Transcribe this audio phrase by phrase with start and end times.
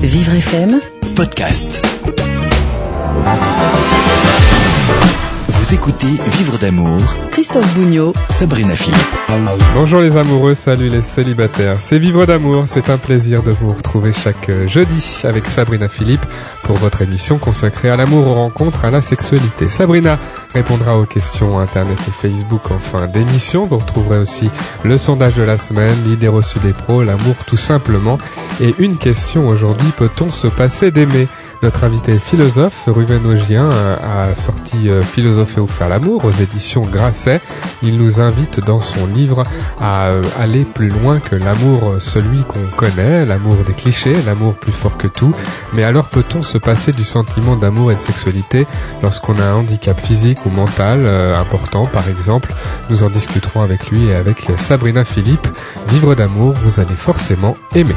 [0.00, 0.80] Vivre FM
[1.14, 1.80] Podcast.
[5.58, 6.06] Vous écoutez
[6.38, 7.00] Vivre d'amour,
[7.32, 8.96] Christophe Bougnot Sabrina Philippe.
[9.74, 11.76] Bonjour les amoureux, salut les célibataires.
[11.80, 16.24] C'est Vivre d'amour, c'est un plaisir de vous retrouver chaque euh, jeudi avec Sabrina Philippe
[16.62, 19.68] pour votre émission consacrée à l'amour, aux rencontres, à la sexualité.
[19.68, 20.16] Sabrina
[20.54, 23.66] répondra aux questions internet et Facebook en fin d'émission.
[23.66, 24.50] Vous retrouverez aussi
[24.84, 28.16] le sondage de la semaine, l'idée reçue des pros, l'amour tout simplement.
[28.60, 31.26] Et une question aujourd'hui, peut-on se passer d'aimer?
[31.62, 37.40] Notre invité philosophe, Ruben Augien, a sorti euh, Philosopher ou faire l'amour aux éditions Grasset.
[37.82, 39.44] Il nous invite dans son livre
[39.80, 44.54] à euh, aller plus loin que l'amour, euh, celui qu'on connaît, l'amour des clichés, l'amour
[44.54, 45.34] plus fort que tout.
[45.72, 48.66] Mais alors peut-on se passer du sentiment d'amour et de sexualité
[49.02, 52.52] lorsqu'on a un handicap physique ou mental important, par exemple?
[52.90, 55.46] Nous en discuterons avec lui et avec Sabrina Philippe.
[55.88, 57.96] Vivre d'amour, vous allez forcément aimer.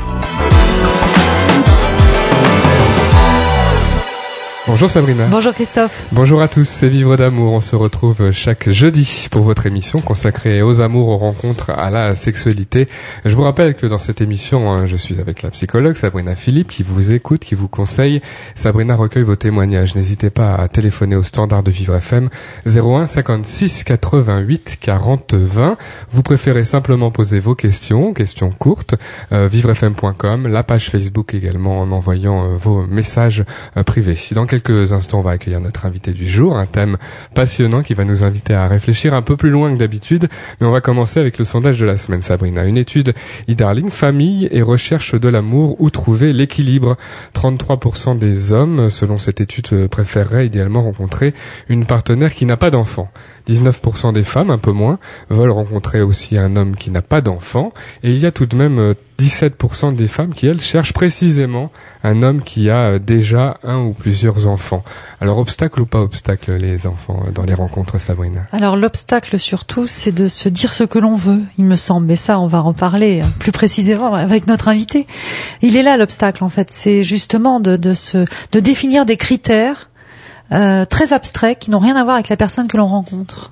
[4.71, 5.27] Bonjour Sabrina.
[5.29, 6.07] Bonjour Christophe.
[6.13, 7.51] Bonjour à tous, c'est Vivre d'amour.
[7.51, 12.15] On se retrouve chaque jeudi pour votre émission consacrée aux amours, aux rencontres, à la
[12.15, 12.87] sexualité.
[13.25, 16.69] Je vous rappelle que dans cette émission, hein, je suis avec la psychologue Sabrina Philippe
[16.69, 18.21] qui vous écoute, qui vous conseille.
[18.55, 19.93] Sabrina recueille vos témoignages.
[19.93, 22.29] N'hésitez pas à téléphoner au standard de Vivre FM
[22.65, 25.75] 01 56 88 40 20.
[26.11, 28.95] Vous préférez simplement poser vos questions, questions courtes,
[29.33, 33.43] euh, vivrefm.com, la page Facebook également en envoyant euh, vos messages
[33.75, 34.17] euh, privés.
[34.31, 36.97] Dans quelques instants, on va accueillir notre invité du jour, un thème
[37.33, 40.27] passionnant qui va nous inviter à réfléchir un peu plus loin que d'habitude.
[40.59, 42.65] Mais on va commencer avec le sondage de la semaine, Sabrina.
[42.65, 43.13] Une étude
[43.49, 46.97] e-darling, famille et recherche de l'amour, où trouver l'équilibre?
[47.33, 51.33] 33% des hommes, selon cette étude, préféreraient idéalement rencontrer
[51.69, 53.09] une partenaire qui n'a pas d'enfant.
[53.51, 54.99] 19% des femmes, un peu moins,
[55.29, 57.73] veulent rencontrer aussi un homme qui n'a pas d'enfant.
[58.03, 61.71] Et il y a tout de même 17% euh, des femmes qui, elles, cherchent précisément
[62.03, 64.83] un homme qui a euh, déjà un ou plusieurs enfants.
[65.19, 68.47] Alors, obstacle ou pas obstacle, les enfants, euh, dans les rencontres, Sabrina?
[68.51, 72.07] Alors, l'obstacle surtout, c'est de se dire ce que l'on veut, il me semble.
[72.07, 75.07] Mais ça, on va en parler plus précisément avec notre invité.
[75.61, 76.71] Il est là, l'obstacle, en fait.
[76.71, 79.90] C'est justement de, se, de définir des critères
[80.53, 83.51] euh, très abstraits qui n'ont rien à voir avec la personne que l'on rencontre.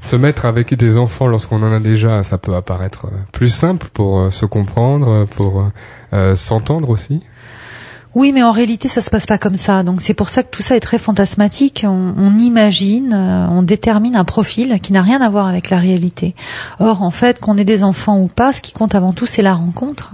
[0.00, 3.88] Se mettre avec des enfants lorsqu'on en a déjà, ça peut apparaître euh, plus simple
[3.92, 5.70] pour euh, se comprendre, pour
[6.34, 7.22] s'entendre aussi.
[8.14, 9.82] Oui, mais en réalité, ça se passe pas comme ça.
[9.82, 11.86] Donc c'est pour ça que tout ça est très fantasmatique.
[11.88, 16.34] On, on imagine, on détermine un profil qui n'a rien à voir avec la réalité.
[16.78, 19.40] Or, en fait, qu'on ait des enfants ou pas, ce qui compte avant tout, c'est
[19.40, 20.12] la rencontre,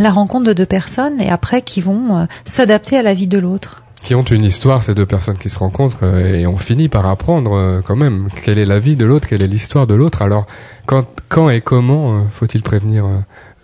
[0.00, 3.84] la rencontre de deux personnes, et après qui vont s'adapter à la vie de l'autre
[4.02, 7.06] qui ont une histoire, ces deux personnes qui se rencontrent, euh, et on finit par
[7.06, 10.22] apprendre euh, quand même quelle est la vie de l'autre, quelle est l'histoire de l'autre.
[10.22, 10.46] Alors,
[10.86, 13.04] quand, quand et comment euh, faut-il prévenir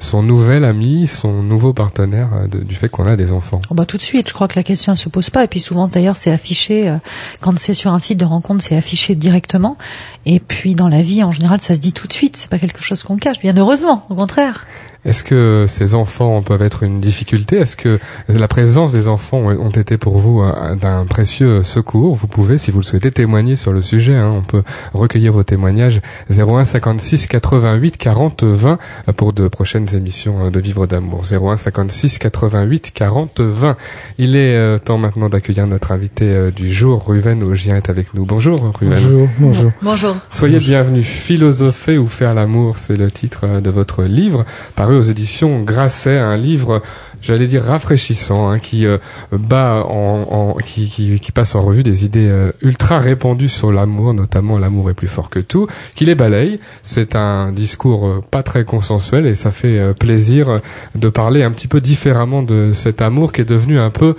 [0.00, 3.62] son nouvel ami, son nouveau partenaire du fait qu'on a des enfants?
[3.70, 5.44] Oh bah Tout de suite, je crois que la question ne se pose pas.
[5.44, 6.94] Et puis souvent d'ailleurs c'est affiché,
[7.40, 9.78] quand c'est sur un site de rencontre, c'est affiché directement.
[10.26, 12.58] Et puis dans la vie en général ça se dit tout de suite, c'est pas
[12.58, 14.66] quelque chose qu'on cache, bien heureusement, au contraire.
[15.04, 17.56] Est-ce que ces enfants peuvent être une difficulté?
[17.56, 17.98] Est-ce que
[18.28, 20.42] la présence des enfants ont été pour vous
[20.80, 22.14] d'un précieux secours?
[22.14, 24.14] Vous pouvez, si vous le souhaitez, témoigner sur le sujet.
[24.14, 24.32] Hein.
[24.38, 24.62] On peut
[24.92, 26.00] recueillir vos témoignages
[26.30, 28.78] 01 56 88 40 20
[29.16, 31.22] pour de prochaines émissions de Vivre d'amour.
[31.30, 33.76] 01 56 88 40 20.
[34.18, 37.04] Il est euh, temps maintenant d'accueillir notre invité euh, du jour.
[37.06, 38.24] Ruven Augien est avec nous.
[38.24, 38.98] Bonjour Ruven.
[39.02, 39.28] Bonjour.
[39.38, 39.72] Bonjour.
[39.82, 40.16] Bonjour.
[40.30, 41.02] Soyez bienvenue.
[41.02, 44.44] Philosopher ou faire l'amour, c'est le titre euh, de votre livre
[44.74, 46.82] paru aux éditions Grasset, un livre,
[47.20, 48.98] j'allais dire rafraîchissant, hein, qui euh,
[49.32, 54.90] bat en, qui, passe en revue des idées euh, ultra répandues sur l'amour, notamment l'amour
[54.90, 56.58] est plus fort que tout, qui les balaye.
[56.82, 60.60] C'est un discours euh, pas très consensuel et ça fait plaisir
[60.94, 64.14] de parler un petit peu différemment de cet amour qui est devenu un peu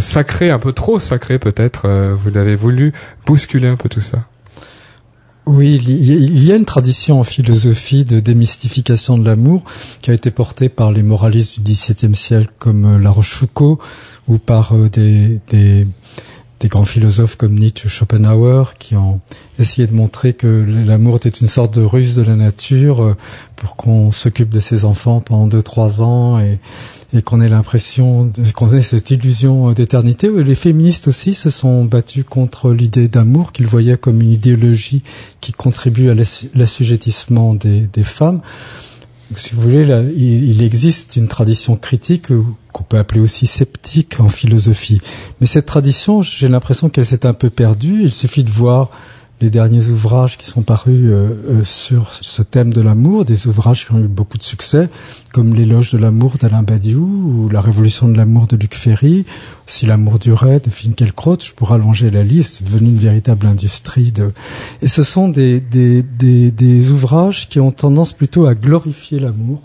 [0.00, 1.88] sacré, un peu trop sacré peut-être.
[2.16, 2.92] vous avez voulu
[3.26, 4.18] bousculer un peu tout ça.
[5.50, 9.62] Oui, il y a une tradition en philosophie de démystification de l'amour
[10.02, 13.78] qui a été portée par les moralistes du XVIIe siècle comme euh, La Rochefoucauld
[14.28, 15.86] ou par euh, des,
[16.64, 19.22] grands philosophes comme Nietzsche, Schopenhauer, qui ont
[19.58, 23.16] essayé de montrer que l'amour était une sorte de ruse de la nature euh,
[23.56, 26.58] pour qu'on s'occupe de ses enfants pendant deux trois ans et,
[27.14, 30.30] et qu'on ait l'impression qu'on ait cette illusion d'éternité.
[30.30, 35.02] Les féministes aussi se sont battus contre l'idée d'amour qu'ils voyaient comme une idéologie
[35.40, 36.14] qui contribue à
[36.54, 38.40] l'assujettissement des, femmes
[39.34, 39.84] si vous voulez,
[40.16, 45.00] il, existe une tradition critique euh, qu'on peut appeler aussi sceptique en philosophie.
[45.40, 48.04] Mais cette tradition, j'ai l'impression qu'elle s'est un peu perdue.
[48.04, 48.90] Il suffit de voir
[49.40, 53.86] les derniers ouvrages qui sont parus euh, euh, sur ce thème de l'amour, des ouvrages
[53.86, 54.88] qui ont eu beaucoup de succès,
[55.32, 57.04] comme L'éloge de l'amour d'Alain Badiou
[57.44, 59.26] ou La révolution de l'amour de Luc Ferry,
[59.66, 61.38] aussi L'amour du raid de Finkielkraut.
[61.40, 64.10] Je pourrais allonger la liste, c'est devenu une véritable industrie.
[64.10, 64.32] De...
[64.82, 69.62] Et ce sont des, des, des, des ouvrages qui ont tendance plutôt à glorifier l'amour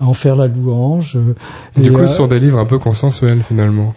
[0.00, 1.16] à en faire la louange.
[1.16, 1.34] euh,
[1.80, 3.94] Du et coup, ce sont des livres un peu consensuels finalement.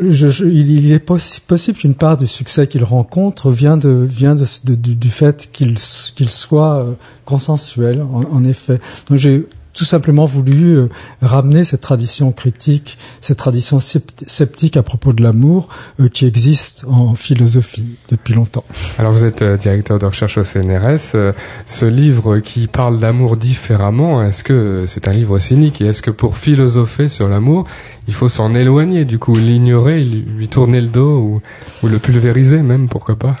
[0.00, 4.34] Je, je- il, est possi- possible qu'une part du succès qu'il rencontre vient de vient
[4.34, 5.76] de, du, du fait qu'il
[6.14, 6.92] qu'il soit euh,
[7.24, 8.80] consensuel en, en effet.
[9.08, 9.46] Donc j'ai
[9.78, 10.88] tout simplement voulu euh,
[11.22, 15.68] ramener cette tradition critique, cette tradition scept- sceptique à propos de l'amour
[16.00, 18.64] euh, qui existe en philosophie depuis longtemps.
[18.98, 21.32] Alors vous êtes euh, directeur de recherche au CNRS.
[21.66, 25.80] ce livre qui parle d'amour différemment, est-ce que c'est un livre cynique?
[25.80, 27.62] Et est-ce que pour philosopher sur l'amour,
[28.08, 31.40] il faut s'en éloigner, du coup l'ignorer, lui tourner le dos ou,
[31.84, 33.36] ou le pulvériser même, pourquoi pas?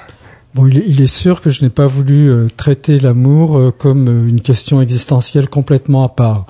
[0.58, 4.28] Bon, il est, sûr que je n'ai pas voulu euh, traiter l'amour euh, comme euh,
[4.28, 6.46] une question existentielle complètement à part.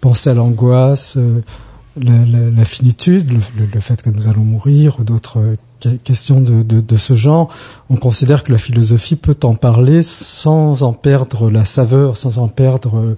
[0.00, 1.18] Penser à l'angoisse,
[2.00, 5.56] la, la- la finitude, le, le- le fait que nous allons mourir, ou d'autres
[6.04, 7.48] questions de, de- de ce genre.
[7.88, 12.48] On considère que la philosophie peut en parler sans en perdre la saveur, sans en
[12.48, 13.14] perdre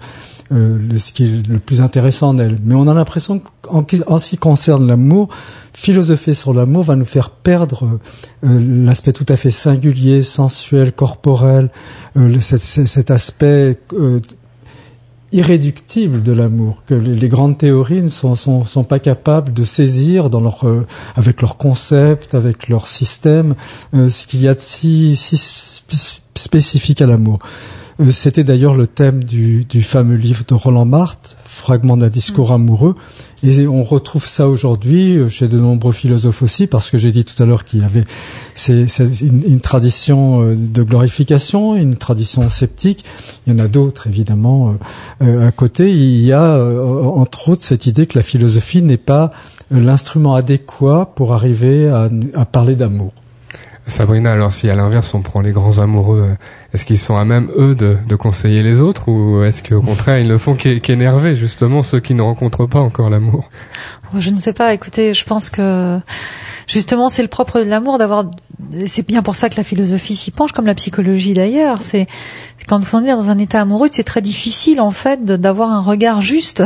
[0.52, 2.58] euh, ce qui est le plus intéressant en elle.
[2.64, 5.28] Mais on a l'impression qu'en en ce qui concerne l'amour,
[5.72, 7.98] philosopher sur l'amour va nous faire perdre
[8.44, 11.70] euh, l'aspect tout à fait singulier, sensuel, corporel,
[12.16, 14.20] euh, cet- cet aspect euh,
[15.32, 20.64] irréductible de l'amour que les, grandes théories ne sont, pas capables de saisir dans leur
[20.64, 20.86] euh,
[21.16, 23.54] avec leurs concepts, avec leur système,
[23.94, 27.38] euh, ce qu'il y a de si, si spé- spécifique à l'amour.
[28.00, 32.52] Euh, C'était d'ailleurs le thème du, du fameux livre de Roland Barthes, Fragment d'un discours
[32.52, 32.94] amoureux,
[33.44, 37.24] et on retrouve ça aujourd'hui euh, chez de nombreux philosophes aussi, parce que j'ai dit
[37.24, 38.04] tout à l'heure qu'il y avait
[38.54, 38.86] c'est,
[39.20, 43.04] une, une tradition euh, de glorification, une tradition sceptique.
[43.46, 44.74] Il y en a d'autres évidemment
[45.20, 45.90] à côté.
[45.90, 46.56] Il y a
[47.04, 49.32] entre autres cette idée que la philosophie n'est pas
[49.70, 53.12] l'instrument adéquat pour arriver à, à parler d'amour.
[53.86, 56.28] Sabrina, alors si à l'inverse on prend les grands amoureux,
[56.74, 60.18] est-ce qu'ils sont à même eux de, de conseiller les autres ou est-ce qu'au contraire
[60.18, 63.48] ils ne font qu'é- qu'énerver justement ceux qui ne rencontrent pas encore l'amour?
[64.18, 64.74] Je ne sais pas.
[64.74, 65.98] Écoutez, je pense que
[66.66, 68.26] justement c'est le propre de l'amour d'avoir.
[68.86, 71.78] C'est bien pour ça que la philosophie s'y penche, comme la psychologie d'ailleurs.
[71.82, 72.06] C'est
[72.68, 76.22] quand on est dans un état amoureux, c'est très difficile en fait d'avoir un regard
[76.22, 76.62] juste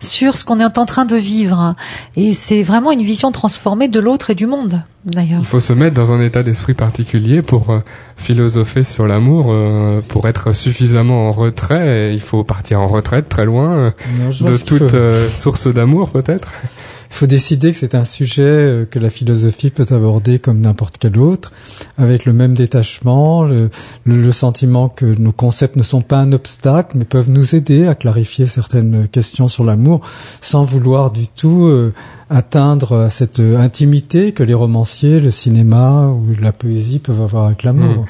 [0.00, 1.74] sur ce qu'on est en train de vivre.
[2.16, 5.40] Et c'est vraiment une vision transformée de l'autre et du monde d'ailleurs.
[5.40, 7.80] Il faut se mettre dans un état d'esprit particulier pour euh,
[8.16, 12.10] philosopher sur l'amour, euh, pour être suffisamment en retrait.
[12.10, 13.90] Et il faut partir en retraite très loin euh,
[14.52, 16.48] de toute faut- euh, source d'amour peut-être.
[17.10, 21.16] Il faut décider que c'est un sujet que la philosophie peut aborder comme n'importe quel
[21.20, 21.52] autre,
[21.96, 23.70] avec le même détachement, le,
[24.04, 27.86] le- le sentiment que nos concepts ne sont pas un obstacle, mais peuvent nous aider
[27.86, 30.00] à clarifier certaines questions sur l'amour,
[30.40, 31.92] sans vouloir du tout euh,
[32.30, 37.62] atteindre à cette intimité que les romanciers, le cinéma ou la poésie peuvent avoir avec
[37.62, 37.98] l'amour.
[38.00, 38.04] On-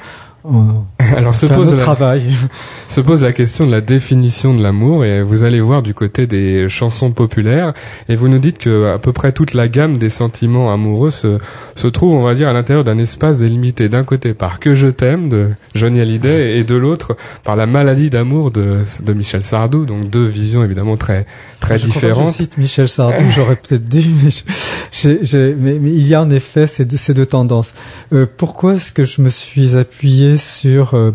[1.17, 2.23] Alors on se pose la, travail.
[2.87, 6.27] se pose la question de la définition de l'amour et vous allez voir du côté
[6.27, 7.73] des chansons populaires
[8.09, 11.37] et vous nous dites que à peu près toute la gamme des sentiments amoureux se,
[11.75, 14.87] se trouve on va dire à l'intérieur d'un espace délimité d'un côté par Que je
[14.87, 19.85] t'aime de Johnny Hallyday et de l'autre par la maladie d'amour de, de Michel Sardou
[19.85, 21.25] donc deux visions évidemment très
[21.59, 24.43] très Je différentes Je cite Michel Sardou, j'aurais peut-être dû, mais, je-
[24.91, 27.73] j'ai- j'ai- mais, mais il y a en effet ces deux, ces deux tendances.
[28.13, 31.11] Euh, pourquoi est-ce que je me suis appuyé sur euh,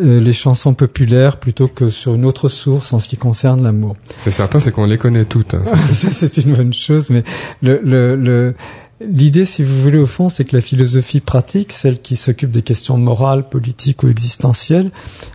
[0.00, 3.96] euh, les chansons populaires plutôt que sur une autre source en ce qui concerne l'amour
[4.20, 5.62] c'est certain c'est qu'on les connaît toutes hein.
[5.92, 7.24] C'est une bonne chose, mais
[7.62, 8.54] le, le, le-
[9.00, 12.62] L'idée, si vous voulez, au fond, c'est que la philosophie pratique, celle qui s'occupe des
[12.62, 14.90] questions morales, politiques ou existentielles,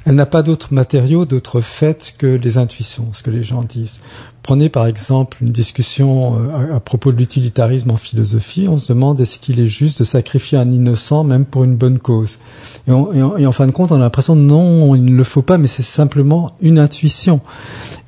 [0.05, 4.01] elle n'a pas d'autres matériaux, d'autres faits que les intuitions, ce que les gens disent.
[4.43, 8.67] Prenez par exemple une discussion euh, à, propos de l'utilitarisme en philosophie.
[8.67, 11.97] On se demande est-ce qu'il est juste de sacrifier un innocent même pour une bonne
[11.97, 12.39] cause.
[12.88, 15.57] Et, et en fin de compte, on a l'impression non, il ne le faut pas,
[15.57, 17.39] mais c'est simplement une intuition.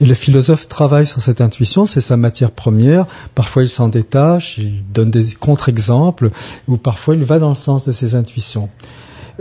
[0.01, 3.05] Et le philosophe travaille sur cette intuition, c'est sa matière première.
[3.33, 6.31] Parfois, il s'en détache, il donne des contre-exemples,
[6.67, 8.67] ou parfois, il va dans le sens de ses intuitions.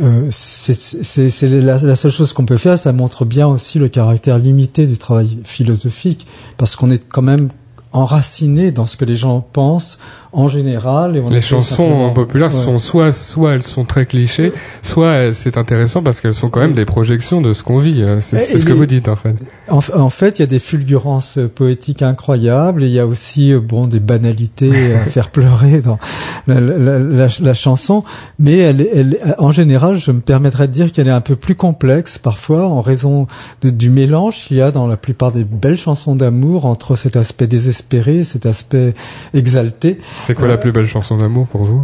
[0.00, 2.78] Euh, c'est la, la seule chose qu'on peut faire.
[2.78, 7.48] Ça montre bien aussi le caractère limité du travail philosophique, parce qu'on est quand même
[7.94, 9.98] enraciné dans ce que les gens pensent
[10.32, 11.16] en général.
[11.16, 12.60] Et on Les chansons populaires Ouais.
[12.60, 16.74] sont soit, soit elles sont très clichés, soit c'est intéressant parce qu'elles sont quand même
[16.74, 18.02] des projections de ce qu'on vit.
[18.02, 19.34] Euh, C'est ce que vous dites en fait.
[19.68, 22.82] En, en fait, il y a des fulgurances poétiques incroyables.
[22.82, 25.98] et Il y a aussi euh, bon des banalités à faire pleurer dans
[26.46, 28.02] la, la- la- la chanson,
[28.38, 31.54] mais elle, elle, en général, je me permettrais de dire qu'elle est un peu plus
[31.54, 33.26] complexe parfois en raison
[33.62, 37.16] de- du mélange qu'il y a dans la plupart des belles chansons d'amour entre cet
[37.16, 38.94] aspect désespéré, et cet aspect
[39.34, 39.98] exalté.
[40.12, 41.82] C'est quoi la Euh, plus belle chanson d'amour pour vous?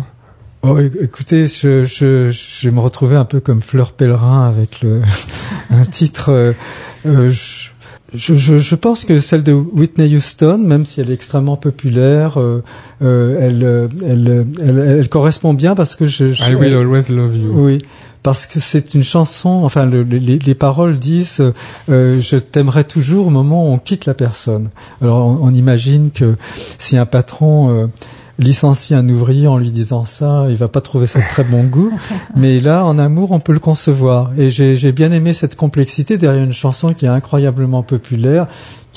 [0.62, 5.00] Oh, écoutez, je, je, je vais me retrouver un peu comme Fleur Pèlerin avec le
[5.70, 6.28] un titre.
[6.30, 6.52] euh,
[7.06, 7.70] euh, je,
[8.12, 12.38] je, je- je pense que celle de Whitney Houston, même si elle est extrêmement populaire,
[12.38, 12.62] euh,
[13.02, 16.26] euh, elle, elle, elle, elle correspond bien parce que je.
[16.28, 17.52] je- I will always love you.
[17.54, 17.78] oui,
[18.22, 19.62] parce que c'est une chanson.
[19.64, 21.42] Enfin, le- le- les, les paroles disent
[21.88, 24.68] euh, "Je t'aimerai toujours au moment où on quitte la personne".
[25.02, 26.36] Alors, on, on imagine que
[26.78, 27.86] si un patron euh,
[28.38, 31.64] licencie un ouvrier en lui disant ça, il va pas trouver ça de très bon
[31.64, 31.92] goût.
[32.36, 34.30] Mais là, en amour, on peut le concevoir.
[34.38, 38.46] Et j'ai j'ai bien aimé cette complexité derrière une chanson qui est incroyablement populaire,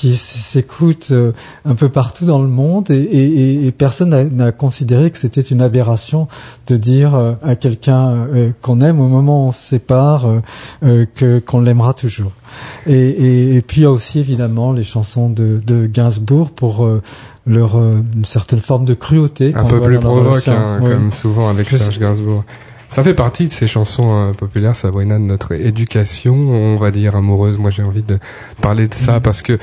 [0.04, 1.32] qui s'écoute euh,
[1.64, 5.40] un peu partout dans le monde, et, et- et- et personne n'a- considéré que c'était
[5.40, 6.28] une aberration
[6.66, 10.26] de dire euh, à quelqu'un euh, qu'on aime au moment où on se sépare
[10.82, 12.32] que qu'on l'aimera toujours.
[12.86, 16.86] Et, puis il y a aussi évidemment les chansons de, de Gainsbourg pour
[17.46, 19.52] leur une certaine forme de cruauté.
[19.54, 20.90] Un peu plus provoque, hein, Ouais.
[20.90, 22.44] comme souvent avec Je Serge Gainsbourg.
[22.94, 27.16] Ça fait partie de ces chansons euh, populaires, Sabrina, de notre éducation, on va dire
[27.16, 27.58] amoureuse.
[27.58, 28.20] Moi, j'ai envie de
[28.62, 28.96] parler de Mm.
[28.96, 29.58] ça parce que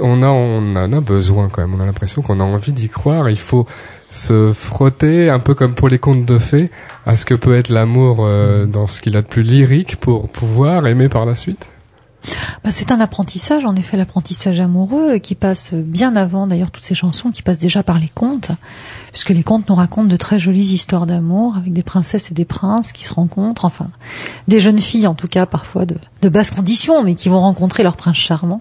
[0.00, 1.76] on a, on en a besoin quand même.
[1.76, 3.30] On a l'impression qu'on a envie d'y croire.
[3.30, 3.66] Il faut
[4.08, 6.72] se frotter, un peu comme pour les contes de fées,
[7.06, 10.28] à ce que peut être l'amour euh, dans ce qu'il a de plus lyrique pour
[10.28, 11.68] pouvoir aimer par la suite.
[12.64, 16.84] Bah, c'est un apprentissage, en effet, l'apprentissage amoureux euh, qui passe bien avant, d'ailleurs, toutes
[16.84, 18.50] ces chansons qui passent déjà par les contes,
[19.12, 22.44] puisque les contes nous racontent de très jolies histoires d'amour avec des princesses et des
[22.44, 23.88] princes qui se rencontrent, enfin,
[24.48, 27.82] des jeunes filles en tout cas, parfois de, de basses conditions, mais qui vont rencontrer
[27.82, 28.60] leur prince charmant.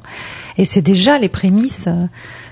[0.57, 2.05] Et c'est déjà les prémices euh,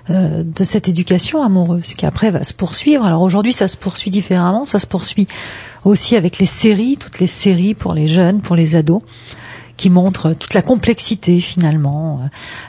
[0.09, 3.05] euh, de cette éducation amoureuse qui après va se poursuivre.
[3.05, 5.27] Alors aujourd'hui, ça se poursuit différemment, ça se poursuit
[5.85, 9.01] aussi avec les séries, toutes les séries pour les jeunes, pour les ados
[9.75, 12.19] qui montre toute la complexité finalement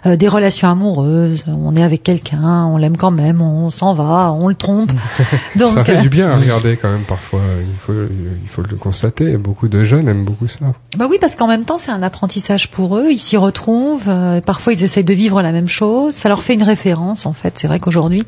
[0.06, 1.44] euh, euh, des relations amoureuses.
[1.46, 4.90] On est avec quelqu'un, on l'aime quand même, on s'en va, on le trompe.
[5.56, 7.40] Donc ça fait euh, du bien à regarder quand même parfois.
[7.61, 9.37] Il faut, il faut le constater.
[9.37, 10.66] Beaucoup de jeunes aiment beaucoup ça.
[10.96, 13.08] bah oui, parce qu'en même temps c'est un apprentissage pour eux.
[13.11, 14.08] Ils s'y retrouvent.
[14.08, 16.14] euh, parfois ils essayent de vivre la même chose.
[16.14, 17.58] Ça leur fait une référence en fait.
[17.58, 18.25] C'est vrai qu'aujourd'hui,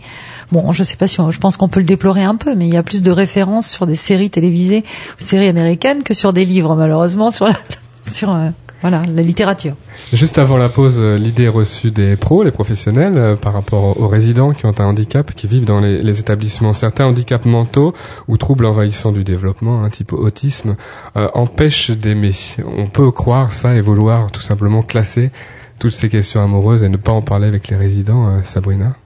[0.52, 2.66] bon, je sais pas si on- je pense qu'on peut le déplorer un peu, mais
[2.68, 4.84] il y a plus de références sur des séries télévisées,
[5.18, 7.54] ou séries américaines que sur des livres malheureusement sur la,
[8.02, 9.74] sur euh, voilà la littérature.
[10.12, 14.08] Juste avant la pause, euh, l'idée reçue des pros, les professionnels, euh, par rapport aux
[14.08, 16.72] résidents qui ont un handicap, qui vivent dans les, établissements.
[16.72, 17.94] Certains handicaps mentaux
[18.28, 20.76] ou troubles envahissants du développement, un type autisme,
[21.16, 22.34] euh, empêchent d'aimer.
[22.78, 25.30] On peut croire ça et vouloir tout simplement classer
[25.78, 28.96] toutes ces questions amoureuses et ne pas en parler avec les résidents, euh, Sabrina.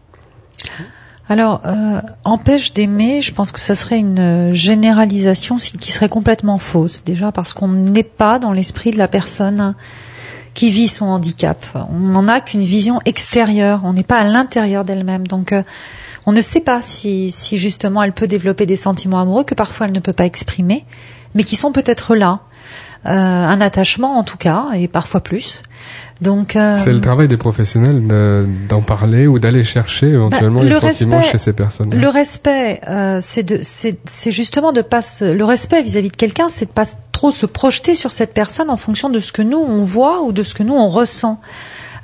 [1.31, 6.59] Alors, euh, empêche d'aimer, je pense que ça serait une euh, généralisation qui serait complètement
[6.59, 7.05] fausse.
[7.05, 9.77] Déjà parce qu'on n'est pas dans l'esprit de la personne
[10.55, 11.65] qui vit son handicap.
[11.93, 13.83] On n'en a qu'une vision extérieure.
[13.85, 15.25] On n'est pas à l'intérieur d'elle-même.
[15.29, 15.63] Donc, euh,
[16.27, 19.87] on ne sait pas si, si justement elle peut développer des sentiments amoureux que parfois
[19.87, 20.85] elle ne peut pas exprimer,
[21.37, 22.41] mais qui sont peut-être là.
[23.05, 25.63] Un attachement en tout cas, et parfois plus.
[26.21, 30.65] Donc, euh, C'est le travail des professionnels de- d'en parler ou d'aller chercher éventuellement Bah,
[30.67, 31.95] les le sentiments respect- chez ces personnes.
[31.95, 36.17] Le respect, euh, c'est de, c'est, c'est justement de pas se, le respect vis-à-vis de
[36.17, 39.41] quelqu'un, c'est de pas trop se projeter sur cette personne en fonction de ce que
[39.43, 41.41] nous on voit ou de ce que nous on ressent.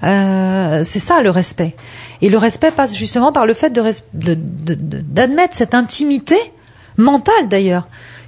[0.03, 1.75] Euh, c'est ça le respect.
[2.23, 3.83] Et le respect passe justement par le fait de-
[4.15, 6.37] d'admettre cette intimité
[6.97, 7.87] mentale d'ailleurs,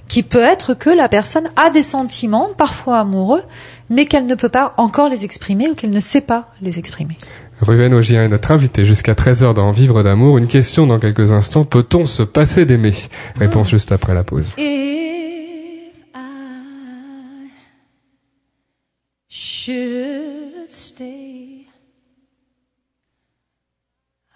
[0.09, 3.43] qui peut être que la personne a des sentiments, parfois amoureux,
[3.91, 7.17] mais qu'elle ne peut pas encore les exprimer ou qu'elle ne sait pas les exprimer.
[7.61, 10.39] Ruben Augier est notre invité jusqu'à 13h dans Vivre d'amour.
[10.39, 11.65] Une question dans quelques instants.
[11.65, 12.95] Peut-on se passer d'aimer?
[13.37, 14.55] Réponse juste après la pause.
[14.57, 17.51] If I
[19.29, 21.67] should stay,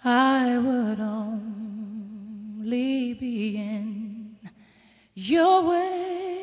[0.03, 4.35] I would only be in
[5.15, 6.42] your way.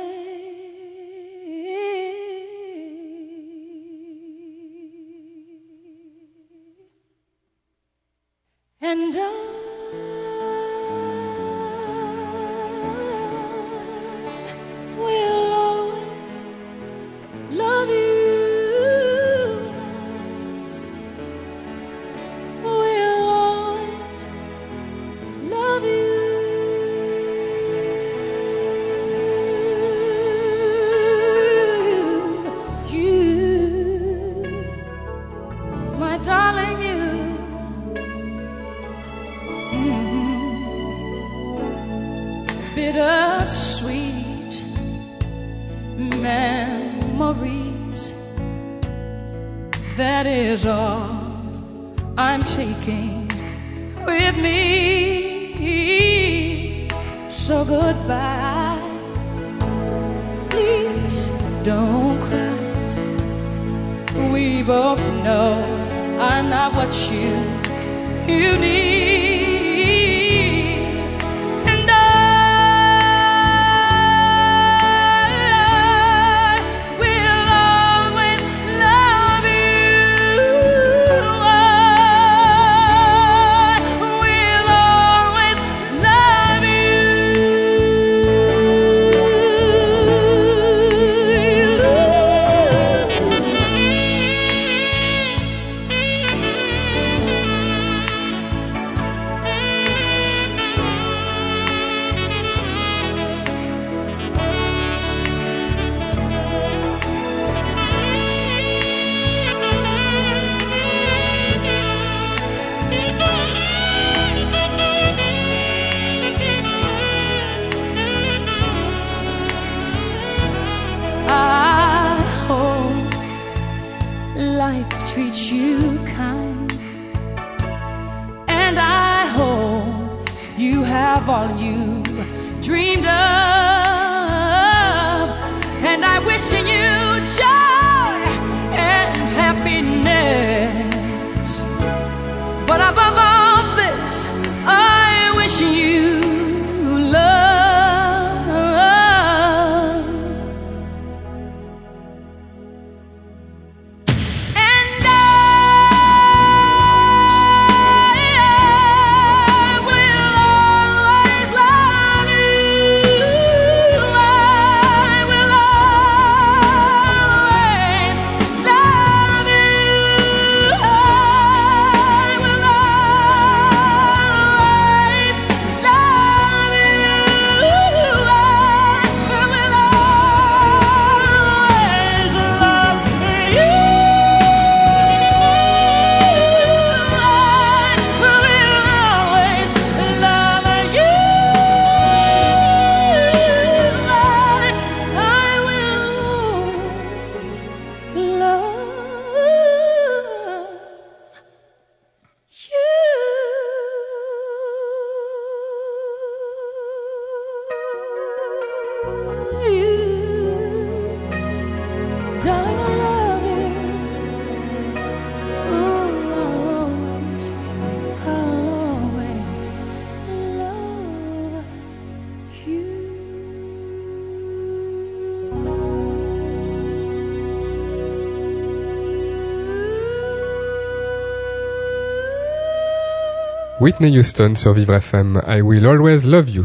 [233.81, 235.41] Whitney Houston sur Vivre FM.
[235.47, 236.63] I will always love you.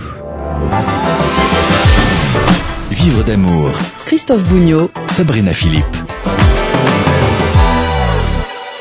[2.91, 3.71] Vivre d'amour.
[4.05, 6.16] Christophe Bougnot, Sabrina Philippe.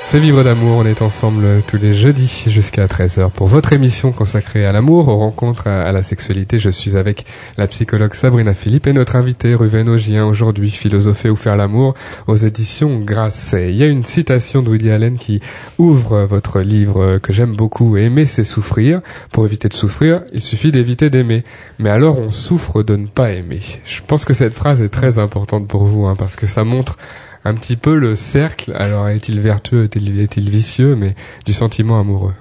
[0.07, 4.63] C'est Vivre d'amour, on est ensemble tous les jeudis jusqu'à 13h pour votre émission consacrée
[4.63, 6.57] à l'amour, aux rencontres, à, la sexualité.
[6.59, 7.25] Je suis avec
[7.57, 11.95] la psychologue Sabrina Philippe et notre invité Ruven Ogien aujourd'hui, philosopher ou faire l'amour
[12.27, 13.71] aux éditions Grasset.
[13.71, 15.41] Il y a une citation de Woody Allen qui
[15.79, 19.01] ouvre votre livre que j'aime beaucoup, Aimer c'est souffrir.
[19.31, 21.43] Pour éviter de souffrir, il suffit d'éviter d'aimer.
[21.79, 23.61] Mais alors on souffre de ne pas aimer.
[23.83, 26.95] Je pense que cette phrase est très importante pour vous hein, parce que ça montre
[27.45, 32.33] un petit peu le cercle, alors est-il vertueux, est-il vicieux, mais du sentiment amoureux.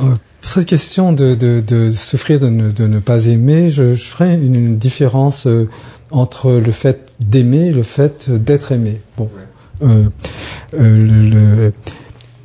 [0.00, 3.94] Euh, Pour cette question de, de, de souffrir de ne, de ne pas aimer, je,
[3.94, 5.68] je ferai une, une différence euh,
[6.10, 9.00] entre le fait d'aimer et le fait d'être aimé.
[9.16, 9.30] Bon,
[9.82, 10.04] euh,
[10.74, 11.72] euh, le, le-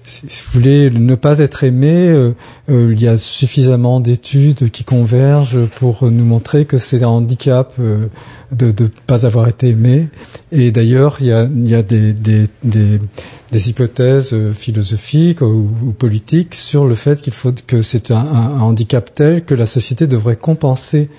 [0.05, 2.31] si vous voulez ne pas être aimé, euh,
[2.69, 7.73] euh, il y a suffisamment d'études qui convergent pour nous montrer que c'est un handicap
[7.79, 8.07] euh,
[8.51, 10.07] de ne pas avoir été aimé.
[10.51, 11.45] Et d'ailleurs, il y a,
[11.83, 12.49] des,
[13.67, 19.55] hypothèses philosophiques ou, politiques sur le fait qu'il faut que c'est un, handicap tel que
[19.55, 21.09] la société devrait compenser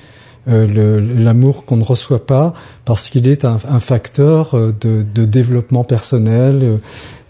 [0.47, 2.53] l'amour qu'on ne reçoit pas
[2.85, 6.79] parce qu'il est un, facteur de, de, développement personnel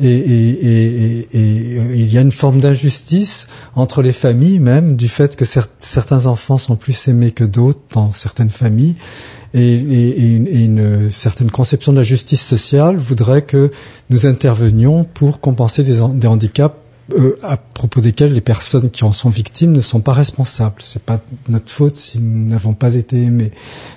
[0.00, 5.44] et, et, il y a une forme d'injustice entre les familles même du fait que
[5.78, 8.96] certains enfants sont plus aimés que d'autres dans certaines familles.
[9.54, 13.70] Et, une, certaine conception de la justice sociale voudrait que
[14.10, 16.76] nous intervenions pour compenser des handicaps
[17.14, 20.76] euh, à propos desquels les personnes qui en sont victimes ne sont pas responsables.
[20.80, 23.52] C'est pas notre faute si nous n'avons pas été aimés.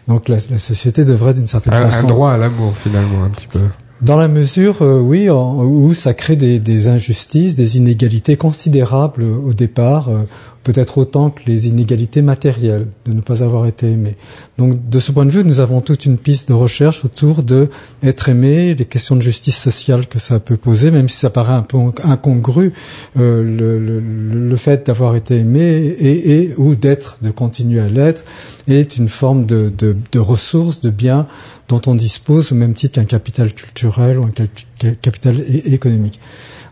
[0.08, 3.48] Donc la, la société devrait d'une certaine façon un droit à l'amour finalement un petit
[3.48, 3.62] peu.
[4.02, 9.54] Dans la mesure, euh, oui, où ça crée des, des, injustices, des inégalités considérables au
[9.54, 10.22] départ, euh,
[10.69, 14.15] peut-être autant que les inégalités matérielles de ne pas avoir été aimé.
[14.60, 17.69] Donc, de ce point de vue, nous avons toute une piste de recherche autour de
[18.03, 21.53] être aimé, les questions de justice sociale que ça peut poser, même si ça paraît
[21.53, 22.71] un peu incongru,
[23.17, 28.23] euh, le, fait d'avoir été aimé et, et ou d'être, de continuer à l'être,
[28.67, 31.25] est une forme de, de, de ressources, de biens
[31.67, 36.19] dont on dispose au même titre qu'un capital culturel ou un capital économique.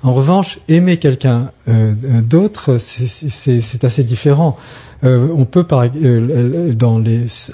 [0.03, 4.57] En revanche, aimer quelqu'un euh, d'autre, c'est assez différent.
[5.03, 7.01] Euh, on peut, par, euh, dans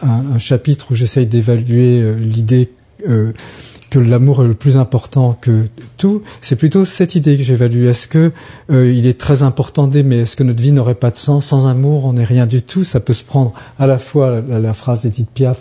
[0.02, 2.70] un, chapitre où j'essaye d'évaluer euh, l'idée
[3.90, 5.66] que l'amour est le plus important que
[5.98, 7.86] tout, c'est plutôt cette idée que j'évalue.
[7.86, 8.32] Est-ce que
[8.70, 10.20] il est très important d'aimer?
[10.20, 11.48] Est-ce que notre vie n'aurait pas de sens?
[11.48, 12.86] Sans amour On n'est rien du tout.
[12.86, 15.58] Ça peut se prendre à la fois la, la phrase d'Edith Piaf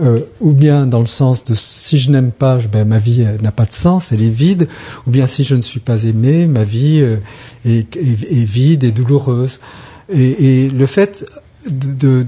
[0.00, 3.52] euh, ou bien dans le sens de si je n'aime pas, ben, ma vie n'a
[3.52, 4.68] pas de sens, elle est vide,
[5.06, 7.16] ou bien si je ne suis pas aimé, ma vie euh,
[7.64, 9.60] est, vide et douloureuse.
[10.12, 11.24] Et, et le fait
[11.70, 12.24] de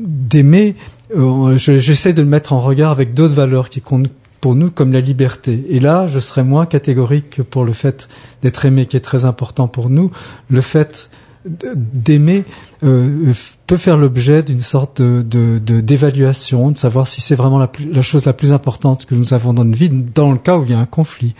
[0.00, 0.74] d'aimer,
[1.14, 4.70] de, euh, j'essaie de le mettre en regard avec d'autres valeurs qui comptent pour nous
[4.70, 5.62] comme la liberté.
[5.68, 8.08] Et là, je serais moins catégorique pour le fait
[8.42, 10.10] d'être aimé, qui est très important pour nous.
[10.48, 11.10] Le fait
[11.44, 12.44] d'aimer
[12.82, 13.32] euh,
[13.66, 18.26] peut faire l'objet d'une sorte de, d'évaluation, de, savoir si c'est vraiment la, la, chose
[18.26, 20.74] la plus importante que nous avons dans notre vie, dans le cas où il y
[20.74, 21.34] a un conflit.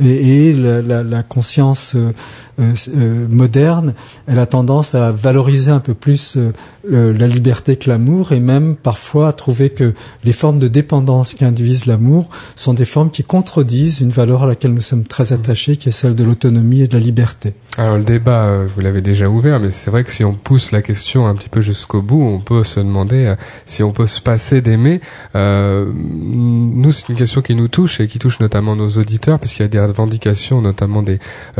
[0.00, 2.12] Et, et la, la, la, conscience euh,
[2.58, 3.94] euh, euh, moderne,
[4.26, 6.38] elle a tendance à valoriser un peu plus
[6.86, 11.44] la liberté que l'amour et même parfois à trouver que les formes de dépendance qui
[11.44, 15.76] induisent l'amour sont des formes qui contredisent une valeur à laquelle nous sommes très attachés,
[15.76, 17.54] qui est celle de l'autonomie et de la liberté.
[17.78, 20.82] Alors le débat, vous l'avez déjà ouvert, mais c'est vrai que si on pousse la
[20.82, 23.34] question un petit peu jusqu'au bout, on peut se demander
[23.66, 25.00] si on peut se passer d'aimer.
[25.34, 29.62] Euh, nous, c'est une question qui nous touche et qui touche notamment nos auditeurs, puisqu'il
[29.62, 31.18] y a des revendications, notamment des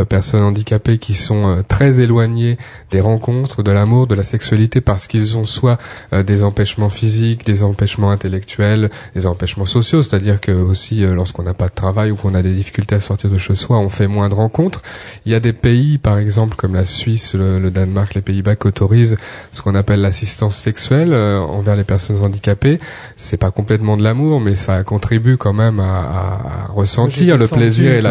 [0.08, 2.56] personnes handicapées qui sont euh, très éloignés
[2.90, 5.78] des rencontres, de l'amour, de la sexualité parce qu'ils ont soit
[6.12, 11.42] euh, des empêchements physiques, des empêchements intellectuels, des empêchements sociaux, c'est-à-dire que aussi euh, lorsqu'on
[11.42, 13.88] n'a pas de travail ou qu'on a des difficultés à sortir de chez soi, on
[13.88, 14.82] fait moins de rencontres.
[15.26, 18.66] Il y a des pays, par exemple comme la Suisse, le, Danemark, les Pays-Bas, qui
[18.66, 19.16] autorisent
[19.52, 22.78] ce qu'on appelle l'assistance sexuelle envers les personnes handicapées.
[23.16, 27.92] C'est pas complètement de l'amour, mais ça contribue quand même à, à ressentir le plaisir
[27.92, 28.02] et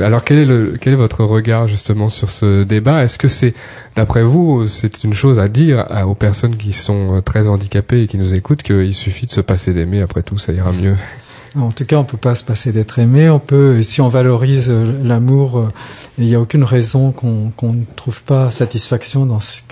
[0.00, 3.02] Alors quel est le quel est votre regard justement sur ce débat?
[3.02, 3.54] Est-ce que c'est,
[3.94, 8.18] d'après vous, c'est une chose à dire aux personnes qui sont très handicapées et qui
[8.18, 10.96] nous écoutent qu'il suffit de se passer d'aimer, après tout, ça ira mieux?
[11.58, 13.30] En tout cas, on peut pas se passer d'être aimé.
[13.30, 15.72] On peut, si on valorise euh, l'amour, euh,
[16.18, 19.62] il n'y a aucune raison qu'on ne trouve pas satisfaction dans ce,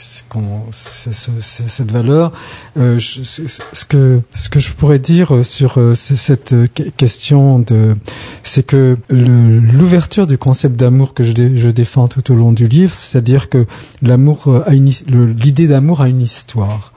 [0.70, 2.32] ce, cette valeur.
[2.78, 4.22] Euh, ce que
[4.58, 6.54] je pourrais dire sur cette
[6.96, 7.94] question de,
[8.42, 13.48] c'est que l'ouverture du concept d'amour que je défends tout au long du livre, c'est-à-dire
[13.48, 13.66] que
[14.02, 16.93] l'amour a une l'idée d'amour a une histoire.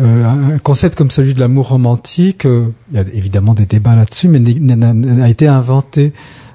[0.00, 3.94] Euh, un concept comme celui de l'amour romantique, euh, il y a évidemment des débats
[3.94, 6.12] là-dessus, mais n'a été inventé.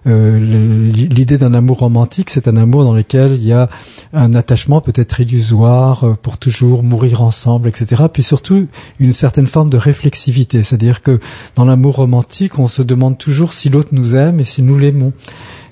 [0.08, 3.70] Euh, l'idée d'un amour romantique, c'est un amour dans lequel il y a
[4.14, 8.04] un attachement peut-être illusoire pour toujours mourir ensemble, etc.
[8.12, 8.68] Puis surtout
[9.00, 11.20] une certaine forme de réflexivité, c'est-à-dire que
[11.56, 15.12] dans l'amour romantique, on se demande toujours si l'autre nous aime et si nous l'aimons.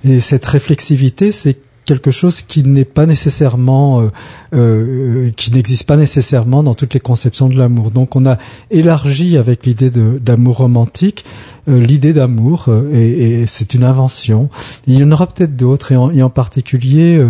[0.04, 4.10] Et cette réflexivité, c'est quelque chose qui n'est pas nécessairement, euh,
[4.54, 7.92] euh, qui n'existe pas nécessairement dans toutes les conceptions de l'amour.
[7.92, 8.38] Donc on a
[8.72, 11.26] élargi avec l'idée d'amour romantique
[11.70, 14.50] euh, l'idée d'amour et, et c'est une invention.
[14.86, 17.26] Il y en aura peut-être d'autres et, et, en particulier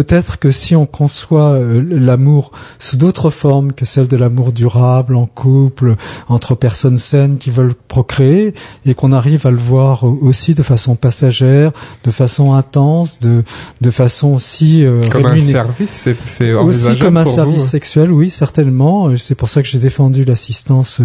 [0.00, 5.14] peut-être que si on conçoit euh, l'amour sous d'autres formes que celle de l'amour durable
[5.14, 5.94] en couple
[6.26, 8.54] entre personnes saines qui veulent procréer
[8.86, 11.70] et qu'on arrive à le voir aussi de façon passagère,
[12.02, 13.42] de façon intense, de
[13.82, 17.68] de façon aussi euh, comme un service, c'est aussi comme un service hein.
[17.68, 19.14] sexuel, oui certainement.
[19.18, 21.02] C'est pour ça que j'ai défendu l'assistance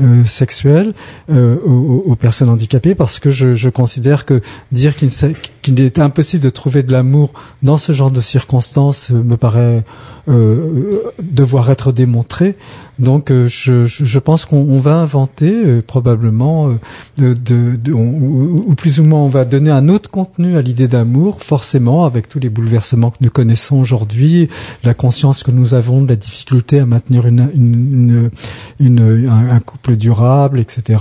[0.00, 0.92] euh, sexuelle
[1.28, 5.10] aux, aux, personnes handicapées parce que je, je considère que dire qu'il
[5.62, 7.32] qu'il est impossible de trouver de l'amour
[7.64, 9.84] dans ce genre de circonstances me paraît
[10.28, 12.56] euh, devoir être démontré.
[12.98, 16.70] Donc euh, je, pense qu'on va inventer euh, probablement
[17.18, 22.28] ou, plus ou moins on va donner un autre contenu à l'idée d'amour, forcément avec
[22.28, 24.48] tous les bouleversements que nous connaissons aujourd'hui,
[24.84, 28.30] la conscience que nous avons de la difficulté à maintenir un,
[29.60, 31.00] couple durable, etc.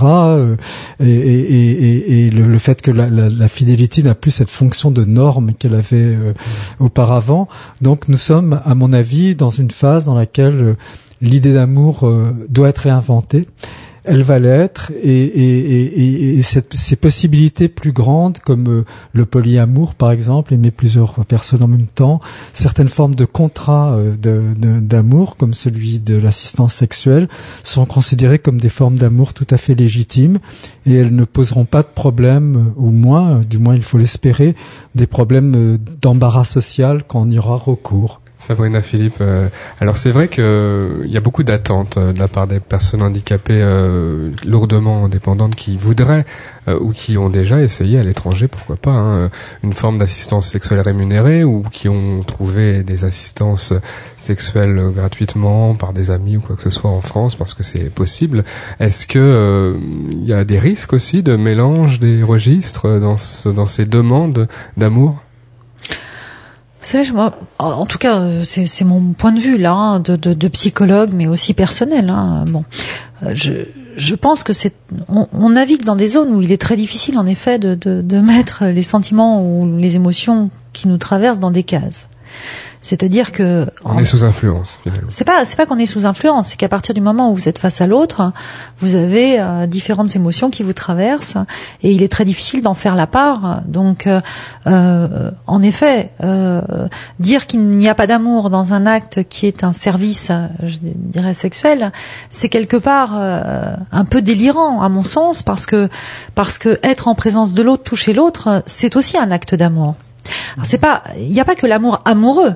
[1.02, 6.16] Et, le, fait que la fidélité n'a plus cette fonction de norme qu'elle avait
[6.80, 7.07] auparavant.
[7.82, 10.78] Donc nous sommes, à mon avis, dans une phase dans laquelle euh,
[11.22, 13.48] l'idée d'amour euh, doit être réinventée.
[14.08, 20.72] Elle va l'être et, ces possibilités plus grandes comme euh, le polyamour par exemple, aimer
[20.72, 22.20] plusieurs personnes en même temps,
[22.54, 27.28] certaines formes de contrats d'amour comme celui de l'assistance sexuelle
[27.64, 30.40] sont considérées comme des formes d'amour tout à fait légitimes
[30.86, 34.56] et elles ne poseront pas de problème, ou moins, du moins il faut l'espérer,
[34.96, 38.22] des problèmes d'embarras social quand on y aura recours.
[38.38, 42.28] Sabrina Philippe, euh, alors c'est vrai qu'il euh, y a beaucoup d'attentes euh, de la
[42.28, 43.66] part des personnes handicapées
[44.46, 46.26] lourdement dépendantes qui voudraient
[46.68, 49.30] ou qui ont déjà essayé à l'étranger, pourquoi pas, hein,
[49.64, 53.74] une forme d'assistance sexuelle rémunérée ou qui ont trouvé des assistances
[54.18, 57.90] sexuelles gratuitement par des amis ou quoi que ce soit en France parce que c'est
[57.90, 58.44] possible.
[58.80, 59.78] Est-ce que
[60.12, 63.16] il y a des risques aussi de mélange des registres dans,
[63.54, 65.22] dans ces demandes d'amour?
[66.80, 70.16] Vous savez, moi, en tout cas, euh, c'est mon point de vue là, hein, de,
[70.16, 72.10] de, de, psychologue, mais aussi personnel.
[72.10, 72.46] Hein.
[72.48, 72.64] Bon,
[73.24, 73.54] euh, je,
[73.96, 74.74] je pense que c'est,
[75.10, 78.02] on, on, navigue dans des zones où il est très difficile, en effet, de, de,
[78.02, 82.10] de mettre les sentiments ou les émotions qui nous traversent dans des cases.
[82.82, 84.80] C'est-à-dire que on est sous influence.
[85.08, 87.50] C'est pas c'est pas qu'on est sous influence, c'est qu'à partir du moment où vous
[87.50, 88.32] êtes face à l'autre,
[88.80, 91.38] vous avez euh, différentes émotions qui vous traversent
[91.82, 93.62] et il est très difficile d'en faire la part.
[93.66, 94.22] Donc, euh,
[94.68, 96.62] euh en effet, euh,
[97.20, 100.32] dire qu'il n'y a pas d'amour dans un acte qui est un service,
[100.64, 101.92] je dirais sexuel,
[102.30, 105.90] c'est quelque part un peu délirant à mon sens parce que
[106.36, 109.96] parce que être en présence de l'autre, toucher l'autre, c'est aussi un acte d'amour.
[110.64, 112.56] C'est pas, il n'y a pas que l'amour amoureux.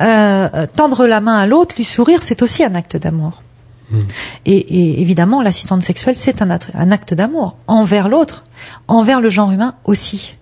[0.00, 3.42] Euh, tendre la main à l'autre, lui sourire, c'est aussi un acte d'amour.
[3.90, 4.00] Hmm.
[4.46, 8.44] Et, évidemment, l'assistante sexuelle, c'est un, un acte d'amour envers l'autre,
[8.88, 10.36] envers le genre humain aussi.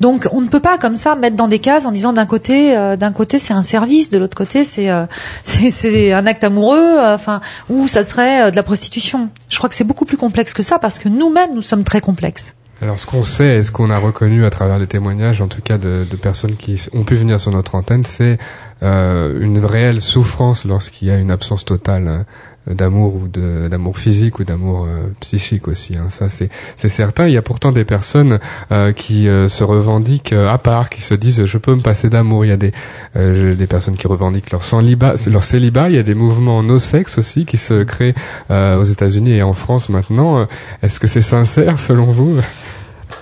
[0.00, 2.76] Donc on ne peut pas comme ça mettre dans des cases en disant d'un côté
[2.76, 5.06] euh, d'un côté c'est un service, de l'autre côté c'est euh,
[5.42, 9.28] c'est un acte amoureux, enfin ou ça serait de la prostitution.
[9.48, 12.00] Je crois que c'est beaucoup plus complexe que ça parce que nous-mêmes nous sommes très
[12.00, 12.54] complexes.
[12.82, 15.62] Alors ce qu'on sait et ce qu'on a reconnu à travers les témoignages, en tout
[15.62, 18.38] cas de, personnes qui ont pu venir sur notre antenne, c'est
[18.82, 22.26] euh, une réelle souffrance lorsqu'il y a une absence totale hein,
[22.66, 25.96] d'amour ou d'amour physique ou d'amour euh, psychique aussi.
[25.96, 26.06] Hein.
[26.08, 27.26] Ça c'est certain.
[27.28, 28.38] Il y a pourtant des personnes
[28.72, 32.44] euh, qui euh, se revendiquent à part, qui se disent je peux me passer d'amour.
[32.44, 32.72] Il y a des
[33.14, 35.88] des personnes qui revendiquent leur célibat, leur célibat.
[35.88, 38.14] Il y a des mouvements no sexe aussi qui se créent
[38.50, 40.46] aux États-Unis et en France maintenant.
[40.82, 42.36] Est-ce que c'est sincère selon vous?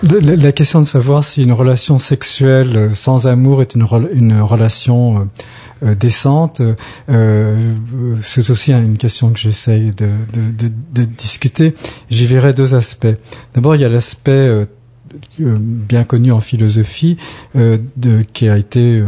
[0.03, 5.27] La, question de savoir si une relation sexuelle sans amour est une, une relation
[5.93, 6.61] décente.
[7.09, 7.73] Euh,
[8.21, 10.07] c'est aussi une question que j'essaye de,
[11.05, 11.75] discuter.
[12.09, 13.07] J'y verrai deux aspects.
[13.53, 14.65] D'abord, il y a l'aspect euh,
[15.39, 17.17] bien connu en philosophie
[18.33, 19.01] qui a été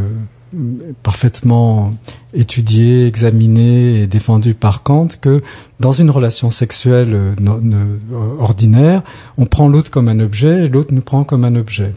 [1.04, 1.94] parfaitement
[2.34, 5.42] étudié, examiné et défendu par Kant que
[5.82, 7.36] dans une relation sexuelle
[8.40, 9.04] ordinaire,
[9.38, 11.94] on prend l'autre comme un objet et l'autre nous prend comme un objet.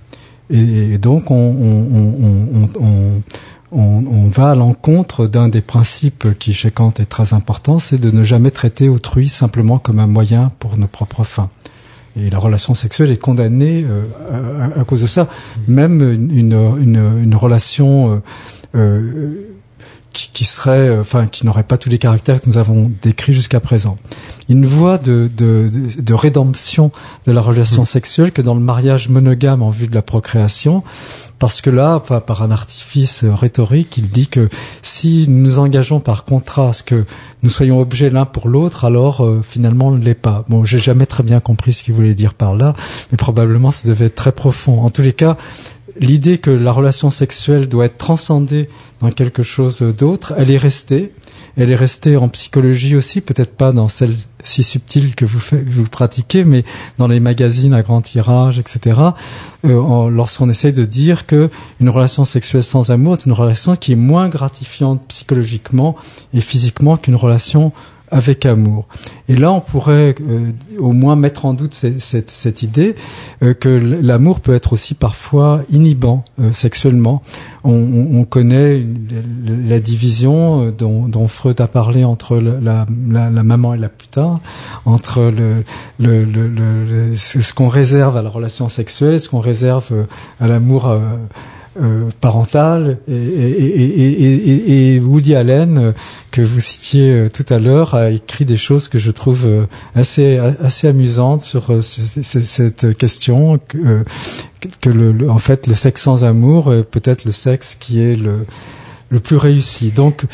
[0.51, 3.23] Et, donc on, on, on, on,
[3.73, 8.11] on va à l'encontre d'un des principes qui chez Kant est très important, c'est de
[8.11, 11.51] ne jamais traiter autrui simplement comme un moyen pour nos propres fins.
[12.17, 15.29] Et la relation sexuelle est condamnée euh, à, cause de ça.
[15.69, 18.21] Même une, une, une relation euh,
[18.75, 19.47] euh
[20.13, 23.33] qui, qui, serait, euh, enfin, qui n'aurait pas tous les caractères que nous avons décrits
[23.33, 23.99] jusqu'à présent.
[24.49, 26.91] Une voie de, de, de, rédemption
[27.27, 27.87] de la relation mmh.
[27.87, 30.83] sexuelle que dans le mariage monogame en vue de la procréation,
[31.39, 34.49] parce que là, enfin, par un artifice rhétorique, il dit que
[34.83, 37.05] si nous nous engageons par contrat à ce que
[37.43, 40.45] nous soyons objets l'un pour l'autre, alors euh, finalement on ne l'est pas.
[40.49, 42.75] Bon, j'ai jamais très bien compris ce qu'il voulait dire par là,
[43.11, 44.83] mais probablement ça devait être très profond.
[44.83, 45.37] En tous les cas,
[45.99, 48.69] l'idée que la relation sexuelle doit être transcendée
[49.01, 51.13] dans quelque chose d'autre, elle est restée.
[51.57, 56.45] Elle est restée en psychologie aussi, peut-être pas dans celle si subtile que vous, pratiquez,
[56.45, 56.65] mais
[56.97, 59.01] dans les magazines à grand tirage, etc.
[59.65, 61.51] Euh, Lorsqu'on essaye de dire que
[61.81, 65.97] une relation sexuelle sans amour est une relation qui est moins gratifiante psychologiquement
[66.33, 67.73] et physiquement qu'une relation
[68.11, 68.87] avec amour.
[69.29, 72.95] Et là, on pourrait euh, au moins mettre en doute cette, cette, cette idée
[73.43, 77.23] euh, que l'amour peut être aussi parfois inhibant euh, sexuellement.
[77.63, 78.85] On, on, connaît
[79.67, 84.41] la division dont, dont, Freud a parlé entre la, la, la, maman et la putain,
[84.85, 85.65] entre le,
[85.99, 90.07] le, le ce qu'on réserve à la relation sexuelle, ce qu'on réserve
[90.41, 90.97] à l'amour
[91.79, 92.99] euh, parental.
[93.07, 95.93] Et, et, et, et, Woody Allen euh,
[96.33, 99.49] que vous citiez euh, tout à l'heure a écrit des choses que je trouve
[99.95, 104.03] assez assez amusantes sur cette question que,
[104.81, 108.47] que le, en fait le sexe sans amour peut-être le sexe qui est le
[109.11, 109.91] le plus réussi.
[109.91, 110.25] Donc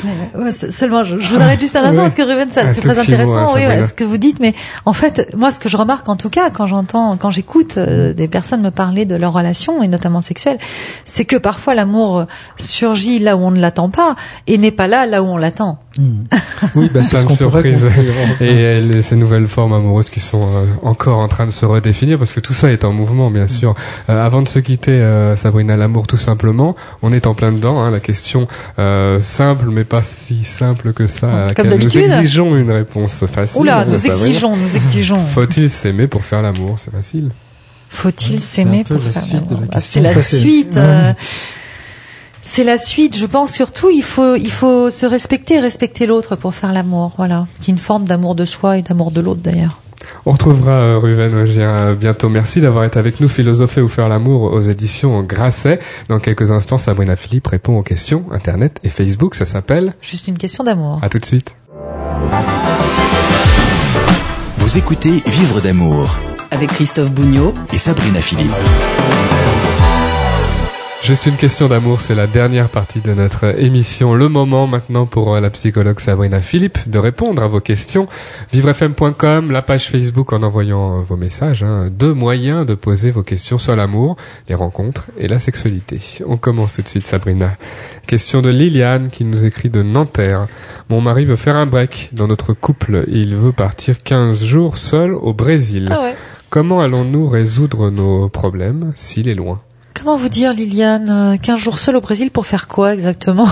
[0.51, 3.93] seulement, je, vous arrête juste un instant parce que Ruben, c'est très intéressant, oui, ce
[3.93, 4.39] que vous dites.
[4.39, 4.53] Mais
[4.85, 8.13] en fait, moi, ce que je remarque en tout cas quand j'entends, quand j'écoute euh,
[8.13, 10.57] des personnes me parler de leur relation et notamment sexuelle,
[11.05, 15.07] c'est que parfois l'amour surgit là où on ne l'attend pas et n'est pas là
[15.07, 15.79] là où on l'attend.
[15.97, 16.25] Hmm.
[16.75, 17.85] Oui, bah, c'est ce qu'on surprise
[18.41, 22.33] et ces nouvelles formes amoureuses qui sont euh, encore en train de se redéfinir parce
[22.33, 23.73] que tout ça est en mouvement, bien sûr.
[24.09, 25.03] Euh, avant de se quitter,
[25.35, 27.81] Sabrina, l'amour tout simplement, on est en plein dedans.
[27.81, 28.47] Hein, la question
[28.79, 31.47] euh, simple, mais pas si simple que ça.
[31.55, 32.03] Comme d'habitude.
[32.03, 33.61] Nous exigeons une réponse facile.
[33.61, 35.25] Oula, nous exigeons, nous exigeons.
[35.33, 36.75] Faut-il s'aimer pour faire l'amour?
[36.77, 37.31] C'est facile.
[37.89, 40.77] Faut-il s'aimer pour faire l'amour bah, C'est la suite.
[42.49, 43.17] C'est la suite.
[43.17, 47.11] Je pense surtout, il faut, il faut se respecter, respecter l'autre pour faire l'amour.
[47.17, 49.81] Voilà, qui est une forme d'amour de soi et d'amour de l'autre d'ailleurs.
[50.25, 52.29] On retrouvera euh, Ruven euh, bientôt.
[52.29, 55.79] Merci d'avoir été avec nous, philosopher ou faire l'amour aux éditions Grasset.
[56.07, 59.35] Dans quelques instants, Sabrina Philippe répond aux questions Internet et Facebook.
[59.35, 60.99] Ça s'appelle Juste une question d'amour.
[61.01, 61.53] À tout de suite.
[64.55, 66.15] Vous écoutez Vivre d'amour
[66.51, 68.53] avec Christophe Bougnot et Sabrina Philippe.
[71.03, 74.13] Juste une question d'amour, c'est la dernière partie de notre émission.
[74.13, 78.07] Le moment maintenant pour la psychologue Sabrina Philippe de répondre à vos questions.
[78.51, 81.63] Vivrefm.com, la page Facebook en envoyant euh, vos messages.
[81.63, 81.89] Hein.
[81.91, 84.17] Deux moyens de poser vos questions sur l'amour,
[84.49, 86.01] les rencontres et la sexualité.
[86.25, 87.55] On commence tout de suite Sabrina.
[88.05, 90.47] Question de Liliane qui nous écrit de Nanterre.
[90.89, 93.05] Mon mari veut faire un break dans notre couple.
[93.07, 95.89] Il veut partir 15 jours seul au Brésil.
[95.91, 96.11] Ah
[96.49, 99.61] Comment allons-nous résoudre nos problèmes s'il est loin?
[99.97, 103.47] Comment vous dire, Liliane 15 euh, jours seul au Brésil pour faire quoi exactement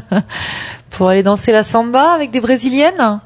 [0.90, 3.20] Pour aller danser la samba avec des Brésiliennes?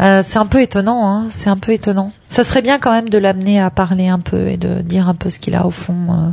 [0.00, 2.10] Euh, c'est un peu étonnant, hein c'est un peu étonnant.
[2.26, 5.14] Ça serait bien quand même de l'amener à parler un peu et de dire un
[5.14, 6.08] peu ce qu'il a au fond.
[6.10, 6.30] Euh,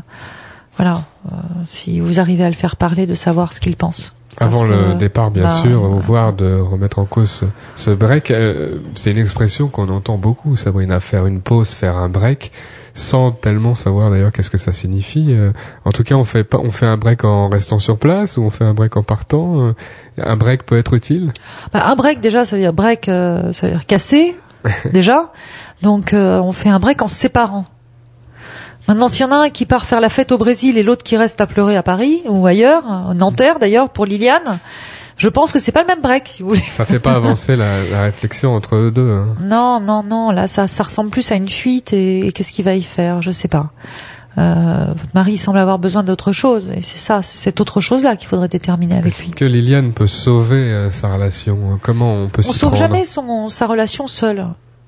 [0.77, 1.03] voilà,
[1.65, 4.13] si vous arrivez à le faire parler, de savoir ce qu'il pense.
[4.37, 7.43] Avant le départ, bien bah, sûr, voire de remettre en cause
[7.75, 8.31] ce, break,
[8.93, 12.51] c'est une expression qu'on entend beaucoup, Sabrina, faire une pause, faire un break
[12.97, 15.27] sans tellement savoir d'ailleurs qu'est-ce que ça signifie.
[15.29, 15.51] Euh,
[15.85, 18.41] en tout cas, on fait pas, on fait un break en restant sur place ou
[18.41, 19.61] on fait un break en partant.
[19.61, 19.73] Euh,
[20.17, 21.31] un break peut être utile?
[21.71, 24.35] Bah, un break déjà, ça veut dire break, euh, ça veut dire casser
[24.93, 25.31] déjà.
[25.83, 27.65] Donc on fait un break en se séparant.
[28.87, 31.03] Maintenant, s'il y en a un qui part faire la fête au Brésil et l'autre
[31.03, 34.57] qui reste à pleurer à Paris ou ailleurs, Nanterre d'ailleurs pour Liliane,
[35.17, 36.63] je pense que c'est pas le même break, si vous voulez.
[36.71, 39.09] Ça fait pas avancer la, la réflexion entre eux deux.
[39.09, 39.35] Hein.
[39.41, 40.29] Non, non, non.
[40.29, 43.31] Là, ça, ça ressemble plus à une fuite et, qu'est-ce qu'il va y faire Je
[43.31, 43.71] sais pas.
[44.37, 48.27] Euh, votre mari semble avoir besoin d'autre chose et c'est ça, c'est autre chose-là qu'il
[48.27, 49.31] faudrait déterminer avec lui.
[49.31, 53.65] Que Liliane peut sauver euh, sa relation Comment on peut On sauve jamais son, sa
[53.65, 54.45] relation seule.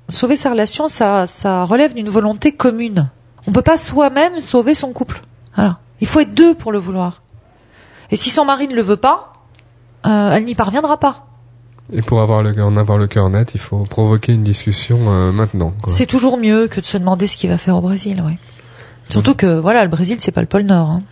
[0.10, 3.10] Sauver sa relation, ça, ça relève d'une volonté commune.
[3.48, 5.22] On peut pas soi-même sauver son couple.
[5.56, 5.80] Voilà.
[6.02, 7.24] Il faut être deux pour le vouloir.
[8.12, 9.34] Et si son mari ne le veut pas,
[10.06, 11.26] euh, elle n'y parviendra pas.
[11.92, 15.32] Et pour avoir le, en avoir le cœur net, il faut provoquer une discussion euh,
[15.32, 15.74] maintenant.
[15.88, 18.38] C'est toujours mieux que de se demander ce qu'il va faire au Brésil, oui.
[19.10, 20.90] Surtout que voilà, le Brésil c'est pas le pôle Nord.
[20.90, 21.04] Hein.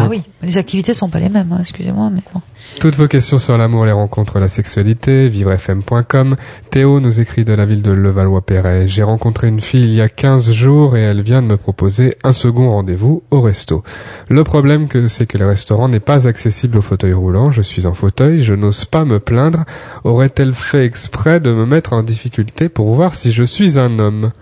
[0.00, 2.40] Bah oui, les activités sont pas les mêmes, hein, excusez-moi, mais bon.
[2.80, 6.36] Toutes vos questions sur l'amour, les rencontres, la sexualité, vivrefm.com.
[6.70, 8.88] Théo nous écrit de la ville de Levallois-Perret.
[8.88, 12.16] J'ai rencontré une fille il y a 15 jours et elle vient de me proposer
[12.24, 13.82] un second rendez-vous au resto.
[14.28, 17.50] Le problème que c'est que le restaurant n'est pas accessible au fauteuil roulant.
[17.50, 19.64] Je suis en fauteuil, je n'ose pas me plaindre.
[20.04, 24.32] Aurait-elle fait exprès de me mettre en difficulté pour voir si je suis un homme?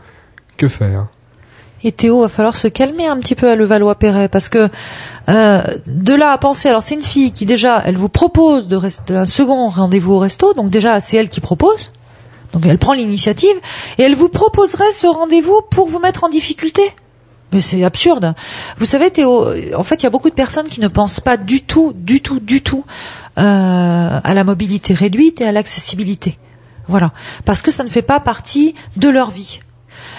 [0.56, 1.06] Que faire?
[1.86, 4.70] Et Théo, va falloir se calmer un petit peu à Levallois-Perret parce que
[5.28, 8.76] euh, de là à penser, alors c'est une fille qui déjà, elle vous propose de
[8.76, 11.92] rester un second rendez-vous au resto, donc déjà c'est elle qui propose,
[12.54, 13.54] donc elle prend l'initiative
[13.98, 16.82] et elle vous proposerait ce rendez-vous pour vous mettre en difficulté.
[17.52, 18.34] Mais c'est absurde.
[18.78, 21.36] Vous savez, Théo, en fait, il y a beaucoup de personnes qui ne pensent pas
[21.36, 22.84] du tout, du tout, du tout
[23.36, 26.38] euh, à la mobilité réduite et à l'accessibilité.
[26.88, 27.12] Voilà,
[27.44, 29.60] parce que ça ne fait pas partie de leur vie.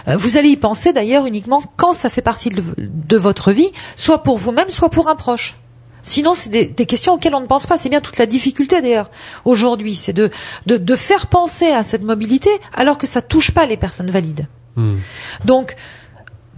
[0.07, 3.71] Euh, Vous allez y penser d'ailleurs uniquement quand ça fait partie de, de votre vie,
[3.95, 5.57] soit pour vous-même, soit pour un proche.
[6.03, 7.77] Sinon, c'est des, des questions auxquelles on ne pense pas.
[7.77, 9.09] C'est bien toute la difficulté d'ailleurs
[9.43, 10.29] aujourd'hui, c'est de,
[10.67, 14.47] de, de faire penser à cette mobilité alors que ça touche pas les personnes valides.
[14.75, 14.97] Hmm.
[15.45, 15.75] Donc,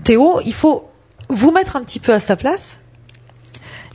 [0.04, 0.90] Théo, il faut
[1.30, 2.80] vous mettre un petit peu à sa place.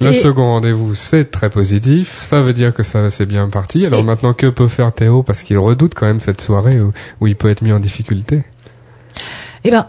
[0.00, 2.14] Le Et- second rendez-vous, c'est très positif.
[2.16, 3.84] Ça veut dire que ça c'est bien parti.
[3.86, 5.22] Alors Et- maintenant, que peut faire Théo?
[5.22, 8.42] Parce qu'il redoute quand même cette soirée où, où il peut être mis en difficulté.
[9.64, 9.86] Eh ben,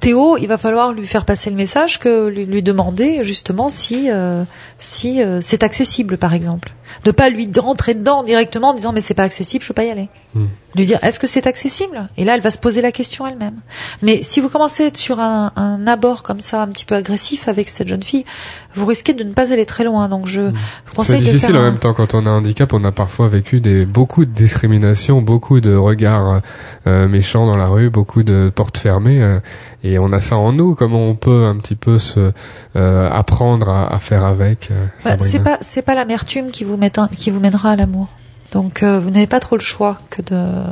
[0.00, 4.44] Théo, il va falloir lui faire passer le message que lui, demander justement si euh,
[4.78, 6.74] si euh, c'est accessible, par exemple.
[7.04, 9.84] De pas lui rentrer dedans directement en disant mais c'est pas accessible, je peux pas
[9.84, 10.08] y aller.
[10.34, 10.46] Hmm.
[10.74, 12.06] De lui dire est-ce que c'est accessible?
[12.18, 13.54] Et là, elle va se poser la question elle-même.
[14.02, 16.94] Mais si vous commencez à être sur un, un abord comme ça, un petit peu
[16.94, 18.26] agressif avec cette jeune fille,
[18.74, 20.08] vous risquez de ne pas aller très loin.
[20.10, 20.54] Donc je vous Hmm.
[20.90, 22.72] C'est conseille de difficile faire en un- même temps quand on a un handicap.
[22.74, 26.42] On a parfois vécu des beaucoup de discrimination, beaucoup de regards
[26.86, 29.40] euh, méchants dans la rue, beaucoup de portes fermées, euh,
[29.84, 30.74] et on a ça en nous.
[30.74, 32.32] Comment on peut un petit peu se
[32.76, 36.76] euh, apprendre à, à faire avec euh, Bah, c'est pas c'est pas l'amertume qui vous
[36.76, 38.08] mettra- qui vous mènera à l'amour.
[38.52, 40.62] Donc euh, vous n'avez pas trop le choix que de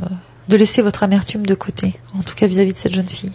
[0.47, 3.33] de laisser votre amertume de côté, en tout cas vis-à-vis de cette jeune fille.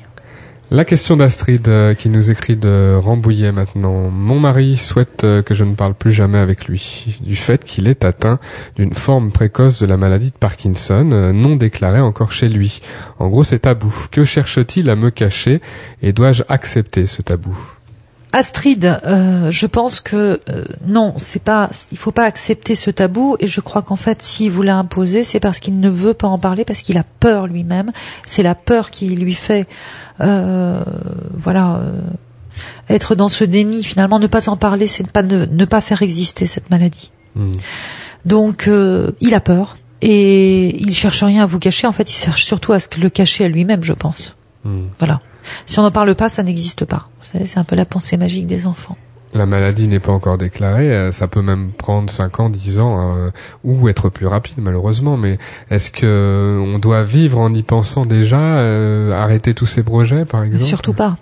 [0.71, 4.09] La question d'Astrid euh, qui nous écrit de Rambouillet maintenant.
[4.09, 7.87] Mon mari souhaite euh, que je ne parle plus jamais avec lui du fait qu'il
[7.87, 8.39] est atteint
[8.77, 12.81] d'une forme précoce de la maladie de Parkinson non déclarée encore chez lui.
[13.19, 13.95] En gros, c'est tabou.
[14.11, 15.61] Que cherche-t-il à me cacher
[16.01, 17.55] et dois-je accepter ce tabou?
[18.33, 23.37] Astrid, euh, je pense que euh, non, c'est pas, il faut pas accepter ce tabou
[23.41, 26.29] et je crois qu'en fait, s'il vous l'a imposé, c'est parce qu'il ne veut pas
[26.29, 27.93] en parler, parce qu'il a peur lui-même.
[28.25, 29.67] C'est la peur qui lui fait,
[30.21, 30.83] euh,
[31.35, 32.01] voilà, euh,
[32.89, 33.83] être dans ce déni.
[33.83, 37.11] Finalement, ne pas en parler, c'est ne pas ne, ne pas faire exister cette maladie.
[37.35, 37.53] Hmm.
[38.25, 41.87] Donc, euh, il a peur et il cherche rien à vous cacher.
[41.87, 44.37] En fait, il cherche surtout à se le cacher à lui-même, je pense.
[44.65, 44.87] Hmm.
[44.99, 45.21] Voilà.
[45.67, 47.09] Si on n'en parle pas, ça n'existe pas.
[47.21, 48.97] Vous savez, c'est un peu la pensée magique des enfants.
[49.35, 53.17] La maladie n'est pas encore déclarée, euh, ça peut même prendre 5 ans, 10 ans,
[53.17, 53.31] euh,
[53.65, 55.39] ou être plus rapide malheureusement, mais
[55.71, 60.43] est-ce que on doit vivre en y pensant déjà, euh, arrêter tous ces projets par
[60.43, 60.65] exemple?
[60.65, 61.17] Surtout pas.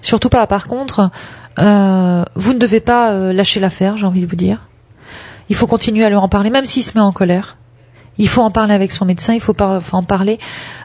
[0.00, 0.46] Surtout pas.
[0.46, 1.10] Par contre,
[1.58, 4.68] euh, vous ne devez pas euh, lâcher l'affaire, j'ai envie de vous dire.
[5.48, 7.56] Il faut continuer à lui en parler, même s'il se met en colère.
[8.18, 10.38] Il faut en parler avec son médecin, il faut, en parler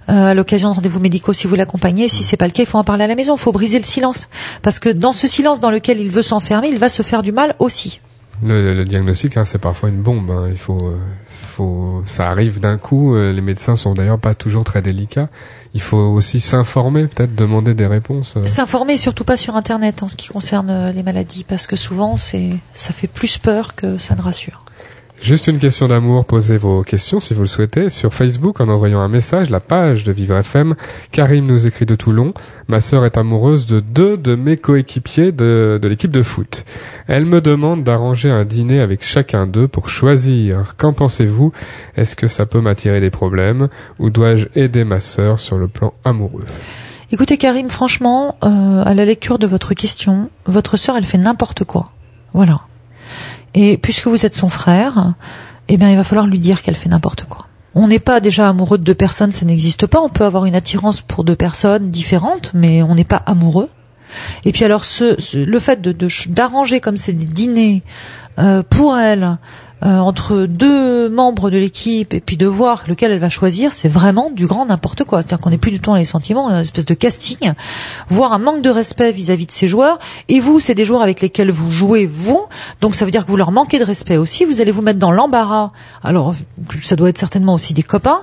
[0.09, 2.09] euh, à l'occasion de rendez-vous médicaux si vous l'accompagnez.
[2.09, 3.35] Si c'est pas le cas, il faut en parler à la maison.
[3.35, 4.27] Il faut briser le silence,
[4.61, 7.31] parce que dans ce silence dans lequel il veut s'enfermer, il va se faire du
[7.31, 8.01] mal aussi.
[8.41, 10.31] Le, le diagnostic, hein, c'est parfois une bombe.
[10.31, 10.47] hein.
[10.49, 10.97] Il faut, euh,
[11.29, 13.13] faut, ça arrive d'un coup.
[13.13, 15.27] euh, les médecins sont d'ailleurs pas toujours très délicats.
[15.73, 18.37] Il faut aussi s'informer, peut-être demander des réponses.
[18.45, 22.49] S'informer, surtout pas sur Internet en ce qui concerne les maladies, parce que souvent c'est,
[22.73, 24.63] ça fait plus peur que ça ne rassure.
[25.21, 29.01] Juste une question d'amour, posez vos questions si vous le souhaitez sur Facebook en envoyant
[29.01, 30.75] un message, la page de Vivre FM.
[31.11, 32.33] Karim nous écrit de Toulon.
[32.69, 36.63] Ma sœur est amoureuse de deux de mes coéquipiers de, de l'équipe de foot.
[37.07, 40.75] Elle me demande d'arranger un dîner avec chacun d'eux pour choisir.
[40.77, 41.51] Qu'en pensez-vous?
[41.97, 43.67] Est-ce que ça peut m'attirer des problèmes?
[43.99, 46.45] Ou dois-je aider ma sœur sur le plan amoureux?
[47.11, 51.65] Écoutez Karim, franchement, euh, à la lecture de votre question, votre sœur, elle fait n'importe
[51.65, 51.91] quoi.
[52.33, 52.61] Voilà.
[53.53, 55.13] Et puisque vous êtes son frère,
[55.67, 57.47] eh bien, il va falloir lui dire qu'elle fait n'importe quoi.
[57.75, 59.99] On n'est pas déjà amoureux de deux personnes, ça n'existe pas.
[60.01, 63.69] On peut avoir une attirance pour deux personnes différentes, mais on n'est pas amoureux.
[64.43, 65.95] Et puis alors, ce, ce- le fait de
[66.29, 67.83] d'arranger comme c'est des dîners
[68.39, 69.37] euh, pour elle
[69.81, 74.29] entre deux membres de l'équipe et puis de voir lequel elle va choisir, c'est vraiment
[74.29, 75.21] du grand n'importe quoi.
[75.21, 77.53] C'est-à-dire qu'on n'est plus du tout dans les sentiments, on une espèce de casting,
[78.07, 79.99] voire un manque de respect vis-à-vis de ces joueurs.
[80.27, 82.45] Et vous, c'est des joueurs avec lesquels vous jouez vous,
[82.81, 84.45] donc ça veut dire que vous leur manquez de respect aussi.
[84.45, 85.71] Vous allez vous mettre dans l'embarras.
[86.03, 86.35] Alors
[86.81, 88.21] ça doit être certainement aussi des copains.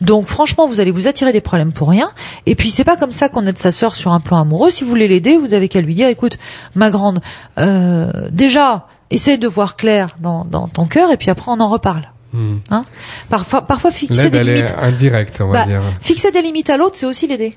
[0.00, 2.10] Donc franchement, vous allez vous attirer des problèmes pour rien.
[2.46, 4.70] Et puis c'est pas comme ça qu'on aide sa sœur sur un plan amoureux.
[4.70, 6.38] Si vous voulez l'aider, vous avez qu'à lui dire, écoute,
[6.74, 7.20] ma grande,
[7.58, 11.68] euh, déjà, essaye de voir clair dans, dans ton cœur et puis après on en
[11.68, 12.10] reparle.
[12.32, 12.58] Hmm.
[12.70, 12.84] Hein?
[13.30, 14.74] Parfois, parfois fixer des limites.
[14.78, 15.80] indirecte, on va Bah, dire.
[16.00, 17.56] Fixer des limites à l'autre, c'est aussi l'aider.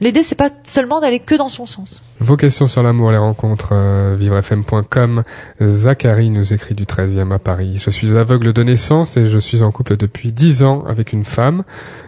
[0.00, 2.02] L'aider, c'est pas seulement d'aller que dans son sens.
[2.18, 5.22] Vos questions sur l'amour, les rencontres, euh, vivrefm.com.
[5.62, 7.76] Zachary nous écrit du 13e à Paris.
[7.78, 11.24] Je suis aveugle de naissance et je suis en couple depuis 10 ans avec une
[11.24, 11.62] femme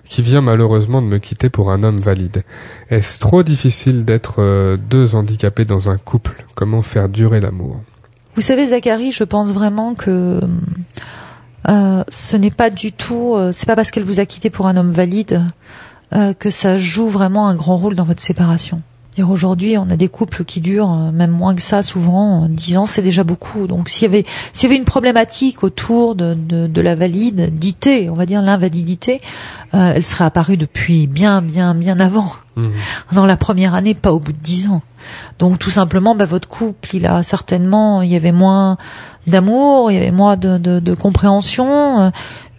[0.09, 2.43] qui vient malheureusement de me quitter pour un homme valide.
[2.91, 6.45] Est-ce trop difficile d'être euh, deux handicapés dans un couple?
[6.57, 7.81] Comment faire durer l'amour?
[8.37, 10.41] Vous savez, Zachary, je pense vraiment que
[11.69, 14.67] euh, ce n'est pas du tout, euh, c'est pas parce qu'elle vous a quitté pour
[14.67, 15.43] un homme valide
[16.15, 18.83] euh, que ça joue vraiment un grand rôle dans votre séparation.
[19.17, 22.49] Dire aujourd'hui, on a des couples qui durent euh, même moins que ça, souvent euh,
[22.51, 23.67] 10 ans, c'est déjà beaucoup.
[23.67, 28.11] Donc s'il y avait s'il y avait une problématique autour de, de, de la validité,
[28.11, 29.23] on va dire l'invalidité,
[29.73, 32.31] euh, elle serait apparue depuis bien bien bien avant.
[32.57, 32.73] Mhm.
[33.13, 34.83] Dans la première année, pas au bout de 10 ans.
[35.39, 38.77] Donc tout simplement, bah, votre couple, il a certainement, il y avait moins
[39.27, 42.13] d'amour, il y avait moins de, de, de compréhension.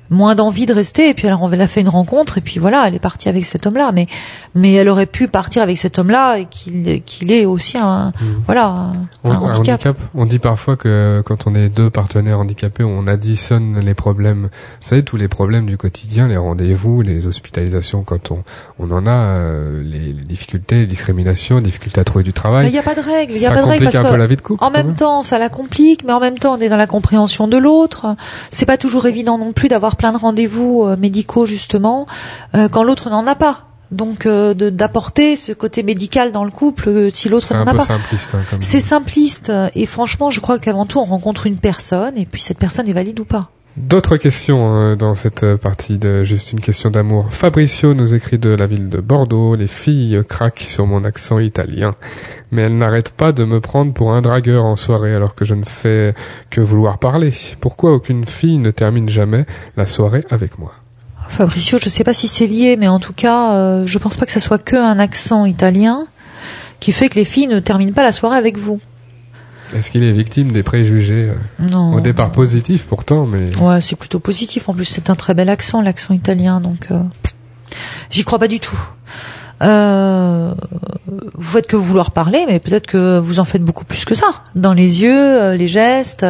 [0.10, 2.88] Moins d'envie de rester et puis alors on a fait une rencontre et puis voilà
[2.88, 4.08] elle est partie avec cet homme-là mais
[4.56, 8.14] mais elle aurait pu partir avec cet homme-là et qu'il qu'il ait aussi un
[8.46, 8.92] voilà un,
[9.24, 9.98] On, un un handicap.
[10.16, 14.50] On dit parfois que quand on est deux partenaires handicapés, on additionne les problèmes.
[14.82, 18.44] Vous savez, tous les problèmes du quotidien, les rendez-vous, les hospitalisations quand on,
[18.80, 22.34] on en a, euh, les, les difficultés, les discriminations, les difficultés à trouver du Mais
[22.34, 22.68] travail.
[22.68, 24.10] il n'y a pas de règle il y a pas de règle parce un que
[24.10, 24.64] peu la vie de couple.
[24.64, 27.48] En même temps, ça la complique, mais en même temps, on est dans la compréhension
[27.48, 28.16] de l'autre.
[28.52, 32.06] C'est pas toujours évident non plus d'avoir plein de rendez-vous euh, médicaux justement
[32.56, 33.64] euh, quand l'autre n'en a pas.
[33.90, 37.74] Donc euh, de- d'apporter ce côté médical dans le couple euh, si l'autre n'en a
[37.78, 37.86] pas.
[37.86, 38.36] simpliste.
[38.36, 42.42] hein, C'est simpliste et franchement, je crois qu'avant tout, on rencontre une personne et puis
[42.42, 43.50] cette personne est valide ou pas.
[43.78, 47.28] D'autres questions euh, dans cette partie de juste une question d'amour.
[47.30, 49.56] Fabricio nous écrit de la ville de Bordeaux.
[49.56, 51.94] Les filles craquent sur mon accent italien,
[52.52, 55.54] mais elles n'arrêtent pas de me prendre pour un dragueur en soirée alors que je
[55.54, 56.16] ne fais
[56.50, 57.32] que vouloir parler.
[57.62, 59.46] Pourquoi aucune fille ne termine jamais
[59.78, 60.72] la soirée avec moi?
[61.30, 64.26] Fabricio, je sais pas si c'est lié, mais en tout cas, euh, je pense pas
[64.26, 66.08] que ça soit que un accent italien
[66.80, 68.80] qui fait que les filles ne terminent pas la soirée avec vous.
[69.76, 71.94] Est-ce qu'il est victime des préjugés euh, Non.
[71.96, 74.70] au départ positifs pourtant, mais Ouais, c'est plutôt positif.
[74.70, 77.00] En plus, c'est un très bel accent, l'accent italien, donc euh,
[78.10, 78.80] j'y crois pas du tout.
[79.64, 80.54] Euh,
[81.34, 84.28] vous faites que vouloir parler, mais peut-être que vous en faites beaucoup plus que ça.
[84.56, 86.26] Dans les yeux, euh, les gestes.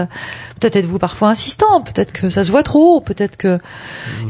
[0.60, 1.82] Peut-être êtes-vous parfois insistant.
[1.82, 3.02] Peut-être que ça se voit trop.
[3.02, 3.60] Peut-être que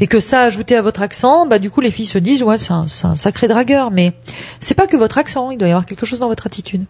[0.00, 2.58] et que ça ajouté à votre accent, bah du coup les filles se disent ouais
[2.58, 3.90] c'est un, c'est un sacré dragueur.
[3.92, 4.12] Mais
[4.58, 5.50] c'est pas que votre accent.
[5.52, 6.84] Il doit y avoir quelque chose dans votre attitude.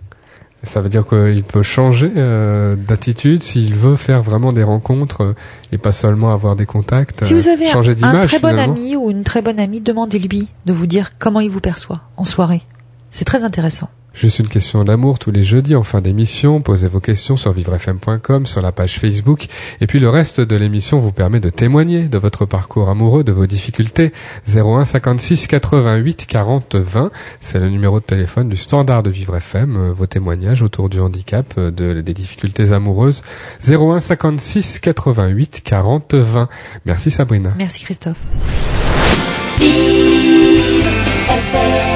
[0.65, 5.35] Ça veut dire qu'il peut changer euh, d'attitude s'il veut faire vraiment des rencontres euh,
[5.71, 7.25] et pas seulement avoir des contacts.
[7.25, 8.75] Si euh, vous avez un, changer un d'image très bon finalement.
[8.75, 12.25] ami ou une très bonne amie, demandez-lui de vous dire comment il vous perçoit en
[12.25, 12.63] soirée.
[13.11, 13.89] C'est très intéressant.
[14.19, 16.61] Juste une question d'amour tous les jeudis en fin d'émission.
[16.61, 19.47] Posez vos questions sur vivrefm.com, sur la page Facebook.
[19.81, 23.31] Et puis le reste de l'émission vous permet de témoigner de votre parcours amoureux, de
[23.31, 24.13] vos difficultés.
[24.53, 27.13] 01 56 88 40 20.
[27.41, 29.77] C'est le numéro de téléphone du standard de Vivre FM.
[29.77, 33.23] Euh, Vos témoignages autour du handicap, euh, de, des difficultés amoureuses.
[33.65, 36.49] 01 56 88 40 20.
[36.87, 37.53] Merci Sabrina.
[37.57, 38.27] Merci Christophe.
[39.61, 40.89] Vivre
[41.29, 41.88] FM